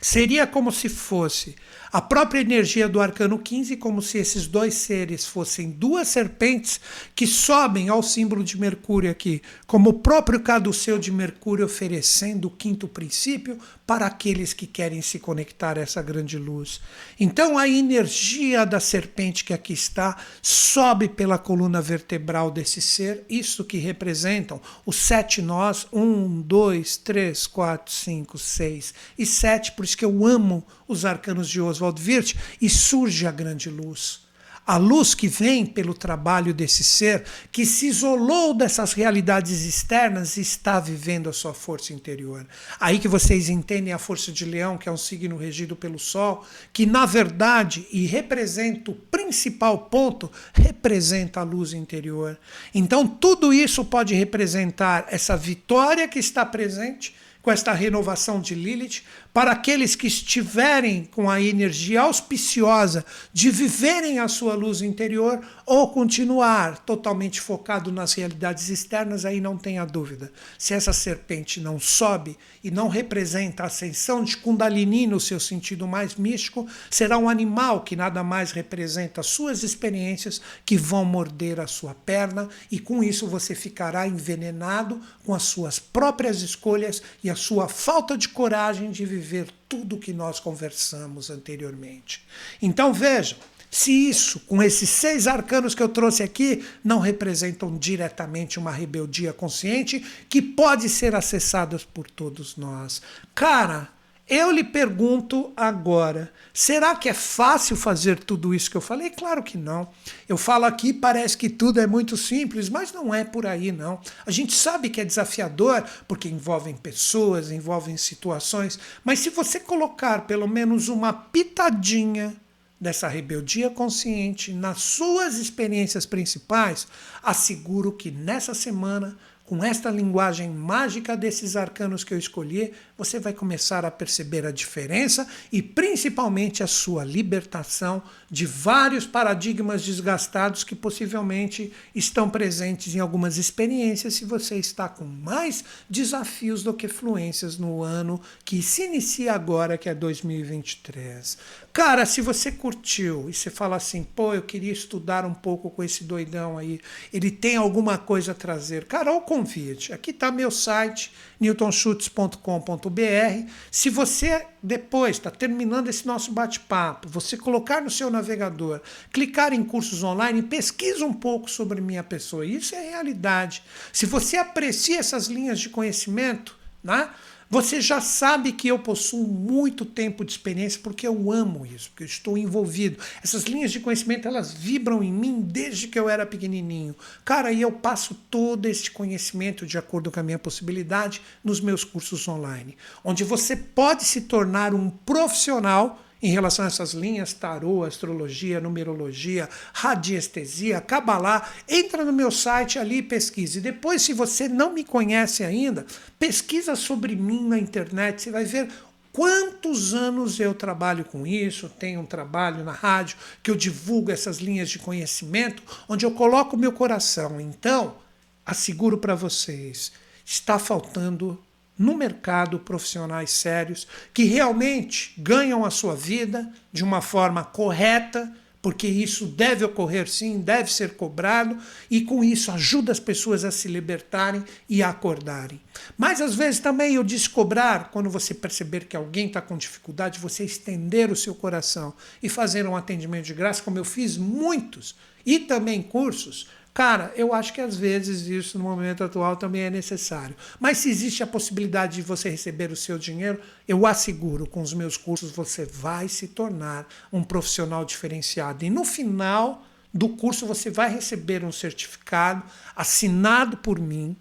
seria 0.00 0.46
como 0.46 0.70
se 0.70 0.88
fosse 0.88 1.56
a 1.94 2.00
própria 2.00 2.40
energia 2.40 2.88
do 2.88 3.00
arcano 3.00 3.38
15, 3.38 3.76
como 3.76 4.02
se 4.02 4.18
esses 4.18 4.48
dois 4.48 4.74
seres 4.74 5.24
fossem 5.24 5.70
duas 5.70 6.08
serpentes 6.08 6.80
que 7.14 7.24
sobem 7.24 7.88
ao 7.88 8.02
símbolo 8.02 8.42
de 8.42 8.58
Mercúrio 8.58 9.08
aqui, 9.08 9.40
como 9.64 9.90
o 9.90 10.00
próprio 10.00 10.40
caduceu 10.40 10.98
de 10.98 11.12
Mercúrio 11.12 11.64
oferecendo 11.64 12.48
o 12.48 12.50
quinto 12.50 12.88
princípio 12.88 13.60
para 13.86 14.06
aqueles 14.06 14.52
que 14.52 14.66
querem 14.66 15.00
se 15.02 15.20
conectar 15.20 15.78
a 15.78 15.82
essa 15.82 16.02
grande 16.02 16.36
luz. 16.36 16.80
Então 17.20 17.56
a 17.56 17.68
energia 17.68 18.66
da 18.66 18.80
serpente 18.80 19.44
que 19.44 19.54
aqui 19.54 19.72
está 19.72 20.16
sobe 20.42 21.08
pela 21.08 21.38
coluna 21.38 21.80
vertebral 21.80 22.50
desse 22.50 22.82
ser, 22.82 23.24
isso 23.30 23.62
que 23.62 23.76
representam 23.76 24.60
os 24.84 24.96
sete 24.96 25.40
nós, 25.40 25.86
um, 25.92 26.40
dois, 26.40 26.96
três, 26.96 27.46
quatro, 27.46 27.92
cinco, 27.92 28.36
seis 28.36 28.92
e 29.16 29.24
sete, 29.24 29.70
por 29.70 29.84
isso 29.84 29.96
que 29.96 30.04
eu 30.04 30.26
amo 30.26 30.66
os 30.86 31.04
arcanos 31.04 31.48
de 31.48 31.60
Oswald 31.60 32.00
Wirth, 32.02 32.34
e 32.60 32.68
surge 32.68 33.26
a 33.26 33.30
grande 33.30 33.70
luz. 33.70 34.24
A 34.66 34.78
luz 34.78 35.14
que 35.14 35.28
vem 35.28 35.66
pelo 35.66 35.92
trabalho 35.92 36.54
desse 36.54 36.82
ser 36.82 37.24
que 37.52 37.66
se 37.66 37.88
isolou 37.88 38.54
dessas 38.54 38.94
realidades 38.94 39.62
externas 39.62 40.38
e 40.38 40.40
está 40.40 40.80
vivendo 40.80 41.28
a 41.28 41.34
sua 41.34 41.52
força 41.52 41.92
interior. 41.92 42.46
Aí 42.80 42.98
que 42.98 43.06
vocês 43.06 43.50
entendem 43.50 43.92
a 43.92 43.98
força 43.98 44.32
de 44.32 44.46
Leão, 44.46 44.78
que 44.78 44.88
é 44.88 44.92
um 44.92 44.96
signo 44.96 45.36
regido 45.36 45.76
pelo 45.76 45.98
Sol, 45.98 46.46
que 46.72 46.86
na 46.86 47.04
verdade, 47.04 47.86
e 47.92 48.06
representa 48.06 48.90
o 48.90 48.94
principal 48.94 49.76
ponto, 49.76 50.32
representa 50.54 51.40
a 51.40 51.44
luz 51.44 51.74
interior. 51.74 52.38
Então 52.74 53.06
tudo 53.06 53.52
isso 53.52 53.84
pode 53.84 54.14
representar 54.14 55.06
essa 55.10 55.36
vitória 55.36 56.08
que 56.08 56.18
está 56.18 56.44
presente 56.46 57.14
com 57.42 57.52
esta 57.52 57.74
renovação 57.74 58.40
de 58.40 58.54
Lilith, 58.54 59.02
para 59.34 59.50
aqueles 59.50 59.96
que 59.96 60.06
estiverem 60.06 61.06
com 61.06 61.28
a 61.28 61.42
energia 61.42 62.02
auspiciosa 62.02 63.04
de 63.32 63.50
viverem 63.50 64.20
a 64.20 64.28
sua 64.28 64.54
luz 64.54 64.80
interior 64.80 65.44
ou 65.66 65.90
continuar 65.90 66.78
totalmente 66.78 67.40
focado 67.40 67.90
nas 67.90 68.12
realidades 68.12 68.68
externas, 68.68 69.24
aí 69.24 69.40
não 69.40 69.56
tenha 69.56 69.84
dúvida. 69.84 70.30
Se 70.56 70.72
essa 70.72 70.92
serpente 70.92 71.58
não 71.58 71.80
sobe 71.80 72.38
e 72.62 72.70
não 72.70 72.86
representa 72.86 73.64
a 73.64 73.66
ascensão 73.66 74.22
de 74.22 74.36
Kundalini 74.36 75.08
no 75.08 75.18
seu 75.18 75.40
sentido 75.40 75.88
mais 75.88 76.14
místico, 76.14 76.68
será 76.88 77.18
um 77.18 77.28
animal 77.28 77.80
que 77.80 77.96
nada 77.96 78.22
mais 78.22 78.52
representa 78.52 79.20
as 79.20 79.26
suas 79.26 79.64
experiências 79.64 80.40
que 80.64 80.76
vão 80.76 81.04
morder 81.04 81.58
a 81.58 81.66
sua 81.66 81.92
perna 81.92 82.48
e 82.70 82.78
com 82.78 83.02
isso 83.02 83.26
você 83.26 83.52
ficará 83.52 84.06
envenenado 84.06 85.00
com 85.24 85.34
as 85.34 85.42
suas 85.42 85.80
próprias 85.80 86.40
escolhas 86.40 87.02
e 87.24 87.28
a 87.28 87.34
sua 87.34 87.66
falta 87.66 88.16
de 88.16 88.28
coragem 88.28 88.92
de 88.92 89.04
viver 89.04 89.23
viver 89.24 89.48
tudo 89.68 89.98
que 89.98 90.12
nós 90.12 90.38
conversamos 90.38 91.30
anteriormente. 91.30 92.22
Então 92.60 92.92
vejam, 92.92 93.38
se 93.70 93.90
isso, 93.90 94.38
com 94.40 94.62
esses 94.62 94.88
seis 94.88 95.26
arcanos 95.26 95.74
que 95.74 95.82
eu 95.82 95.88
trouxe 95.88 96.22
aqui, 96.22 96.64
não 96.84 97.00
representam 97.00 97.76
diretamente 97.76 98.58
uma 98.58 98.70
rebeldia 98.70 99.32
consciente 99.32 100.04
que 100.28 100.40
pode 100.40 100.88
ser 100.88 101.14
acessada 101.14 101.76
por 101.92 102.08
todos 102.08 102.56
nós. 102.56 103.02
Cara, 103.34 103.88
eu 104.28 104.50
lhe 104.50 104.64
pergunto 104.64 105.52
agora: 105.56 106.32
será 106.52 106.96
que 106.96 107.08
é 107.08 107.14
fácil 107.14 107.76
fazer 107.76 108.18
tudo 108.18 108.54
isso 108.54 108.70
que 108.70 108.76
eu 108.76 108.80
falei? 108.80 109.10
Claro 109.10 109.42
que 109.42 109.58
não. 109.58 109.88
Eu 110.28 110.38
falo 110.38 110.64
aqui, 110.64 110.92
parece 110.92 111.36
que 111.36 111.50
tudo 111.50 111.80
é 111.80 111.86
muito 111.86 112.16
simples, 112.16 112.68
mas 112.68 112.92
não 112.92 113.14
é 113.14 113.22
por 113.22 113.46
aí, 113.46 113.70
não. 113.70 114.00
A 114.26 114.30
gente 114.30 114.54
sabe 114.54 114.88
que 114.88 115.00
é 115.00 115.04
desafiador, 115.04 115.84
porque 116.08 116.28
envolvem 116.28 116.74
pessoas, 116.74 117.50
envolvem 117.50 117.96
situações, 117.96 118.78
mas 119.04 119.18
se 119.18 119.30
você 119.30 119.60
colocar 119.60 120.26
pelo 120.26 120.48
menos 120.48 120.88
uma 120.88 121.12
pitadinha 121.12 122.34
dessa 122.80 123.08
rebeldia 123.08 123.70
consciente 123.70 124.52
nas 124.52 124.82
suas 124.82 125.36
experiências 125.36 126.04
principais, 126.04 126.86
asseguro 127.22 127.92
que 127.92 128.10
nessa 128.10 128.52
semana 128.52 129.16
com 129.44 129.62
esta 129.62 129.90
linguagem 129.90 130.48
mágica 130.48 131.14
desses 131.16 131.54
arcanos 131.54 132.02
que 132.02 132.14
eu 132.14 132.18
escolhi, 132.18 132.72
você 132.96 133.20
vai 133.20 133.34
começar 133.34 133.84
a 133.84 133.90
perceber 133.90 134.46
a 134.46 134.50
diferença 134.50 135.28
e 135.52 135.60
principalmente 135.60 136.62
a 136.62 136.66
sua 136.66 137.04
libertação 137.04 138.02
de 138.30 138.46
vários 138.46 139.06
paradigmas 139.06 139.84
desgastados 139.84 140.64
que 140.64 140.74
possivelmente 140.74 141.72
estão 141.94 142.30
presentes 142.30 142.94
em 142.94 143.00
algumas 143.00 143.36
experiências 143.36 144.14
se 144.14 144.24
você 144.24 144.56
está 144.56 144.88
com 144.88 145.04
mais 145.04 145.62
desafios 145.90 146.62
do 146.62 146.72
que 146.72 146.88
fluências 146.88 147.58
no 147.58 147.82
ano 147.82 148.20
que 148.44 148.62
se 148.62 148.84
inicia 148.84 149.34
agora, 149.34 149.76
que 149.76 149.90
é 149.90 149.94
2023. 149.94 151.36
Cara, 151.74 152.06
se 152.06 152.20
você 152.20 152.52
curtiu 152.52 153.28
e 153.28 153.34
você 153.34 153.50
fala 153.50 153.74
assim, 153.74 154.04
pô, 154.04 154.32
eu 154.32 154.42
queria 154.42 154.72
estudar 154.72 155.24
um 155.24 155.34
pouco 155.34 155.68
com 155.68 155.82
esse 155.82 156.04
doidão 156.04 156.56
aí, 156.56 156.78
ele 157.12 157.32
tem 157.32 157.56
alguma 157.56 157.98
coisa 157.98 158.30
a 158.30 158.34
trazer. 158.34 158.84
Cara, 158.84 159.10
ao 159.10 159.22
convite. 159.22 159.92
Aqui 159.92 160.12
está 160.12 160.30
meu 160.30 160.52
site, 160.52 161.12
newtonschutz.com.br. 161.40 163.50
Se 163.72 163.90
você 163.90 164.46
depois 164.62 165.16
está 165.16 165.32
terminando 165.32 165.88
esse 165.88 166.06
nosso 166.06 166.30
bate-papo, 166.30 167.08
você 167.08 167.36
colocar 167.36 167.82
no 167.82 167.90
seu 167.90 168.08
navegador, 168.08 168.80
clicar 169.12 169.52
em 169.52 169.64
cursos 169.64 170.04
online, 170.04 170.42
pesquisa 170.42 171.04
um 171.04 171.12
pouco 171.12 171.50
sobre 171.50 171.80
minha 171.80 172.04
pessoa. 172.04 172.46
Isso 172.46 172.76
é 172.76 172.90
realidade. 172.90 173.64
Se 173.92 174.06
você 174.06 174.36
aprecia 174.36 175.00
essas 175.00 175.26
linhas 175.26 175.58
de 175.58 175.70
conhecimento, 175.70 176.56
né? 176.84 177.08
Você 177.48 177.80
já 177.80 178.00
sabe 178.00 178.52
que 178.52 178.68
eu 178.68 178.78
possuo 178.78 179.26
muito 179.26 179.84
tempo 179.84 180.24
de 180.24 180.32
experiência 180.32 180.80
porque 180.82 181.06
eu 181.06 181.30
amo 181.30 181.64
isso, 181.64 181.90
porque 181.90 182.02
eu 182.02 182.06
estou 182.08 182.36
envolvido. 182.36 182.98
Essas 183.22 183.44
linhas 183.44 183.70
de 183.70 183.80
conhecimento, 183.80 184.26
elas 184.26 184.52
vibram 184.52 185.02
em 185.02 185.12
mim 185.12 185.40
desde 185.40 185.88
que 185.88 185.98
eu 185.98 186.08
era 186.08 186.26
pequenininho. 186.26 186.96
Cara, 187.24 187.52
e 187.52 187.62
eu 187.62 187.70
passo 187.70 188.14
todo 188.30 188.66
esse 188.66 188.90
conhecimento 188.90 189.66
de 189.66 189.78
acordo 189.78 190.10
com 190.10 190.20
a 190.20 190.22
minha 190.22 190.38
possibilidade 190.38 191.22
nos 191.42 191.60
meus 191.60 191.84
cursos 191.84 192.26
online, 192.26 192.76
onde 193.04 193.22
você 193.24 193.56
pode 193.56 194.04
se 194.04 194.22
tornar 194.22 194.74
um 194.74 194.90
profissional 194.90 196.02
em 196.22 196.30
relação 196.30 196.64
a 196.64 196.68
essas 196.68 196.92
linhas, 196.92 197.32
tarô, 197.32 197.84
astrologia, 197.84 198.60
numerologia, 198.60 199.48
radiestesia, 199.72 200.80
cabalá, 200.80 201.48
entra 201.68 202.04
no 202.04 202.12
meu 202.12 202.30
site 202.30 202.78
ali 202.78 202.98
e 202.98 203.02
pesquise. 203.02 203.60
Depois, 203.60 204.02
se 204.02 204.12
você 204.12 204.48
não 204.48 204.72
me 204.72 204.84
conhece 204.84 205.44
ainda, 205.44 205.84
pesquisa 206.18 206.74
sobre 206.76 207.14
mim 207.14 207.46
na 207.46 207.58
internet, 207.58 208.22
você 208.22 208.30
vai 208.30 208.44
ver 208.44 208.68
quantos 209.12 209.94
anos 209.94 210.40
eu 210.40 210.54
trabalho 210.54 211.04
com 211.04 211.26
isso, 211.26 211.68
tenho 211.68 212.00
um 212.00 212.06
trabalho 212.06 212.64
na 212.64 212.72
rádio 212.72 213.16
que 213.42 213.50
eu 213.50 213.54
divulgo 213.54 214.10
essas 214.10 214.38
linhas 214.38 214.70
de 214.70 214.78
conhecimento, 214.78 215.62
onde 215.88 216.04
eu 216.04 216.10
coloco 216.10 216.56
o 216.56 216.58
meu 216.58 216.72
coração. 216.72 217.40
Então, 217.40 217.96
asseguro 218.44 218.98
para 218.98 219.14
vocês, 219.14 219.92
está 220.24 220.58
faltando 220.58 221.38
no 221.78 221.96
mercado 221.96 222.58
profissionais 222.58 223.30
sérios 223.30 223.86
que 224.12 224.24
realmente 224.24 225.14
ganham 225.18 225.64
a 225.64 225.70
sua 225.70 225.94
vida 225.94 226.50
de 226.72 226.84
uma 226.84 227.00
forma 227.00 227.44
correta, 227.44 228.32
porque 228.62 228.86
isso 228.86 229.26
deve 229.26 229.62
ocorrer 229.62 230.08
sim, 230.08 230.40
deve 230.40 230.72
ser 230.72 230.96
cobrado, 230.96 231.58
e 231.90 232.00
com 232.00 232.24
isso 232.24 232.50
ajuda 232.50 232.92
as 232.92 232.98
pessoas 232.98 233.44
a 233.44 233.50
se 233.50 233.68
libertarem 233.68 234.42
e 234.66 234.82
a 234.82 234.88
acordarem. 234.88 235.60
Mas 235.98 236.18
às 236.22 236.34
vezes 236.34 236.60
também 236.60 236.94
eu 236.94 237.04
disse 237.04 237.28
cobrar, 237.28 237.90
quando 237.90 238.08
você 238.08 238.32
perceber 238.32 238.86
que 238.86 238.96
alguém 238.96 239.26
está 239.26 239.42
com 239.42 239.58
dificuldade, 239.58 240.18
você 240.18 240.44
estender 240.44 241.10
o 241.10 241.16
seu 241.16 241.34
coração 241.34 241.92
e 242.22 242.28
fazer 242.30 242.66
um 242.66 242.74
atendimento 242.74 243.26
de 243.26 243.34
graça, 243.34 243.62
como 243.62 243.76
eu 243.76 243.84
fiz 243.84 244.16
muitos, 244.16 244.96
e 245.26 245.40
também 245.40 245.82
cursos 245.82 246.48
Cara, 246.74 247.12
eu 247.14 247.32
acho 247.32 247.52
que 247.52 247.60
às 247.60 247.76
vezes 247.76 248.26
isso 248.26 248.58
no 248.58 248.64
momento 248.64 249.04
atual 249.04 249.36
também 249.36 249.62
é 249.62 249.70
necessário. 249.70 250.34
Mas 250.58 250.78
se 250.78 250.90
existe 250.90 251.22
a 251.22 251.26
possibilidade 251.26 251.94
de 251.94 252.02
você 252.02 252.28
receber 252.28 252.72
o 252.72 252.76
seu 252.76 252.98
dinheiro, 252.98 253.40
eu 253.68 253.86
asseguro, 253.86 254.44
com 254.44 254.60
os 254.60 254.74
meus 254.74 254.96
cursos 254.96 255.30
você 255.30 255.64
vai 255.64 256.08
se 256.08 256.26
tornar 256.26 256.88
um 257.12 257.22
profissional 257.22 257.84
diferenciado. 257.84 258.64
E 258.64 258.70
no 258.70 258.84
final 258.84 259.64
do 259.92 260.08
curso 260.08 260.46
você 260.46 260.68
vai 260.68 260.92
receber 260.92 261.44
um 261.44 261.52
certificado 261.52 262.42
assinado 262.74 263.58
por 263.58 263.78
mim. 263.78 264.16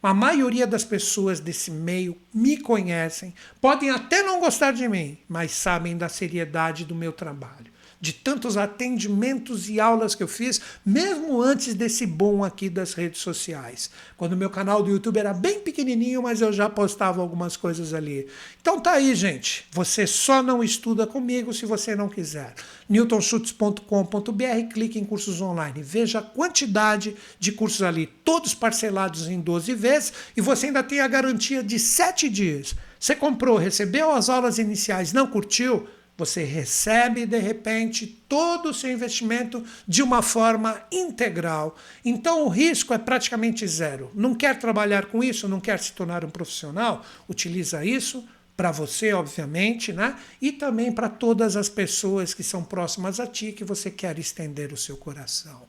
A 0.00 0.14
maioria 0.14 0.68
das 0.68 0.84
pessoas 0.84 1.40
desse 1.40 1.72
meio 1.72 2.16
me 2.32 2.56
conhecem, 2.56 3.34
podem 3.60 3.90
até 3.90 4.22
não 4.22 4.38
gostar 4.38 4.70
de 4.70 4.86
mim, 4.86 5.18
mas 5.28 5.50
sabem 5.50 5.96
da 5.96 6.08
seriedade 6.08 6.84
do 6.84 6.94
meu 6.94 7.12
trabalho 7.12 7.65
de 8.00 8.12
tantos 8.12 8.56
atendimentos 8.56 9.68
e 9.68 9.80
aulas 9.80 10.14
que 10.14 10.22
eu 10.22 10.28
fiz, 10.28 10.60
mesmo 10.84 11.40
antes 11.40 11.74
desse 11.74 12.06
boom 12.06 12.44
aqui 12.44 12.68
das 12.68 12.94
redes 12.94 13.20
sociais. 13.20 13.90
Quando 14.16 14.36
meu 14.36 14.50
canal 14.50 14.82
do 14.82 14.90
YouTube 14.90 15.18
era 15.18 15.32
bem 15.32 15.60
pequenininho, 15.60 16.22
mas 16.22 16.40
eu 16.40 16.52
já 16.52 16.68
postava 16.68 17.20
algumas 17.20 17.56
coisas 17.56 17.94
ali. 17.94 18.26
Então 18.60 18.80
tá 18.80 18.92
aí, 18.92 19.14
gente. 19.14 19.66
Você 19.72 20.06
só 20.06 20.42
não 20.42 20.62
estuda 20.62 21.06
comigo 21.06 21.52
se 21.52 21.64
você 21.66 21.96
não 21.96 22.08
quiser. 22.08 22.54
newtonschutz.com.br, 22.88 24.72
clique 24.72 24.98
em 24.98 25.04
cursos 25.04 25.40
online. 25.40 25.82
Veja 25.82 26.18
a 26.18 26.22
quantidade 26.22 27.16
de 27.38 27.52
cursos 27.52 27.82
ali, 27.82 28.06
todos 28.06 28.54
parcelados 28.54 29.26
em 29.28 29.40
12 29.40 29.74
vezes, 29.74 30.12
e 30.36 30.40
você 30.40 30.66
ainda 30.66 30.82
tem 30.82 31.00
a 31.00 31.08
garantia 31.08 31.62
de 31.62 31.78
7 31.78 32.28
dias. 32.28 32.74
Você 32.98 33.14
comprou, 33.14 33.56
recebeu 33.56 34.10
as 34.10 34.28
aulas 34.28 34.58
iniciais, 34.58 35.12
não 35.12 35.26
curtiu? 35.26 35.86
Você 36.18 36.44
recebe, 36.44 37.26
de 37.26 37.38
repente, 37.38 38.06
todo 38.06 38.70
o 38.70 38.74
seu 38.74 38.90
investimento 38.90 39.62
de 39.86 40.02
uma 40.02 40.22
forma 40.22 40.80
integral. 40.90 41.76
Então, 42.04 42.44
o 42.44 42.48
risco 42.48 42.94
é 42.94 42.98
praticamente 42.98 43.66
zero. 43.66 44.10
Não 44.14 44.34
quer 44.34 44.58
trabalhar 44.58 45.06
com 45.06 45.22
isso, 45.22 45.48
não 45.48 45.60
quer 45.60 45.78
se 45.78 45.92
tornar 45.92 46.24
um 46.24 46.30
profissional? 46.30 47.04
Utiliza 47.28 47.84
isso 47.84 48.26
para 48.56 48.72
você, 48.72 49.12
obviamente, 49.12 49.92
né? 49.92 50.16
E 50.40 50.50
também 50.50 50.90
para 50.90 51.10
todas 51.10 51.56
as 51.56 51.68
pessoas 51.68 52.32
que 52.32 52.42
são 52.42 52.64
próximas 52.64 53.20
a 53.20 53.26
ti, 53.26 53.52
que 53.52 53.64
você 53.64 53.90
quer 53.90 54.18
estender 54.18 54.72
o 54.72 54.76
seu 54.76 54.96
coração. 54.96 55.62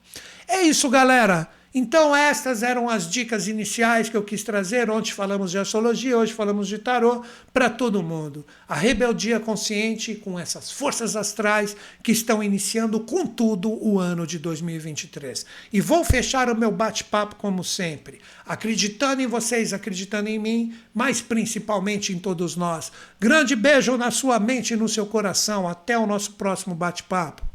É 0.47 0.61
isso, 0.61 0.89
galera. 0.89 1.49
Então, 1.73 2.15
estas 2.15 2.63
eram 2.63 2.89
as 2.89 3.09
dicas 3.09 3.47
iniciais 3.47 4.09
que 4.09 4.15
eu 4.15 4.23
quis 4.23 4.41
trazer. 4.43 4.89
Ontem 4.89 5.11
falamos 5.11 5.51
de 5.51 5.57
astrologia, 5.57 6.17
hoje 6.17 6.33
falamos 6.33 6.67
de 6.67 6.77
tarô 6.77 7.23
para 7.53 7.69
todo 7.69 8.01
mundo. 8.01 8.45
A 8.67 8.75
rebeldia 8.75 9.39
consciente 9.39 10.15
com 10.15 10.39
essas 10.39 10.71
forças 10.71 11.15
astrais 11.15 11.75
que 12.01 12.11
estão 12.11 12.41
iniciando 12.41 12.99
com 13.01 13.25
tudo 13.25 13.69
o 13.69 13.99
ano 13.99 14.25
de 14.25 14.39
2023. 14.39 15.45
E 15.71 15.81
vou 15.81 16.03
fechar 16.03 16.49
o 16.49 16.55
meu 16.55 16.71
bate-papo 16.71 17.35
como 17.35 17.63
sempre, 17.63 18.19
acreditando 18.45 19.21
em 19.21 19.27
vocês, 19.27 19.73
acreditando 19.73 20.29
em 20.29 20.39
mim, 20.39 20.75
mas 20.93 21.21
principalmente 21.21 22.13
em 22.13 22.19
todos 22.19 22.55
nós. 22.55 22.91
Grande 23.19 23.55
beijo 23.55 23.97
na 23.97 24.09
sua 24.09 24.39
mente 24.39 24.73
e 24.73 24.77
no 24.77 24.87
seu 24.87 25.05
coração. 25.05 25.67
Até 25.67 25.97
o 25.97 26.07
nosso 26.07 26.33
próximo 26.33 26.73
bate-papo. 26.73 27.46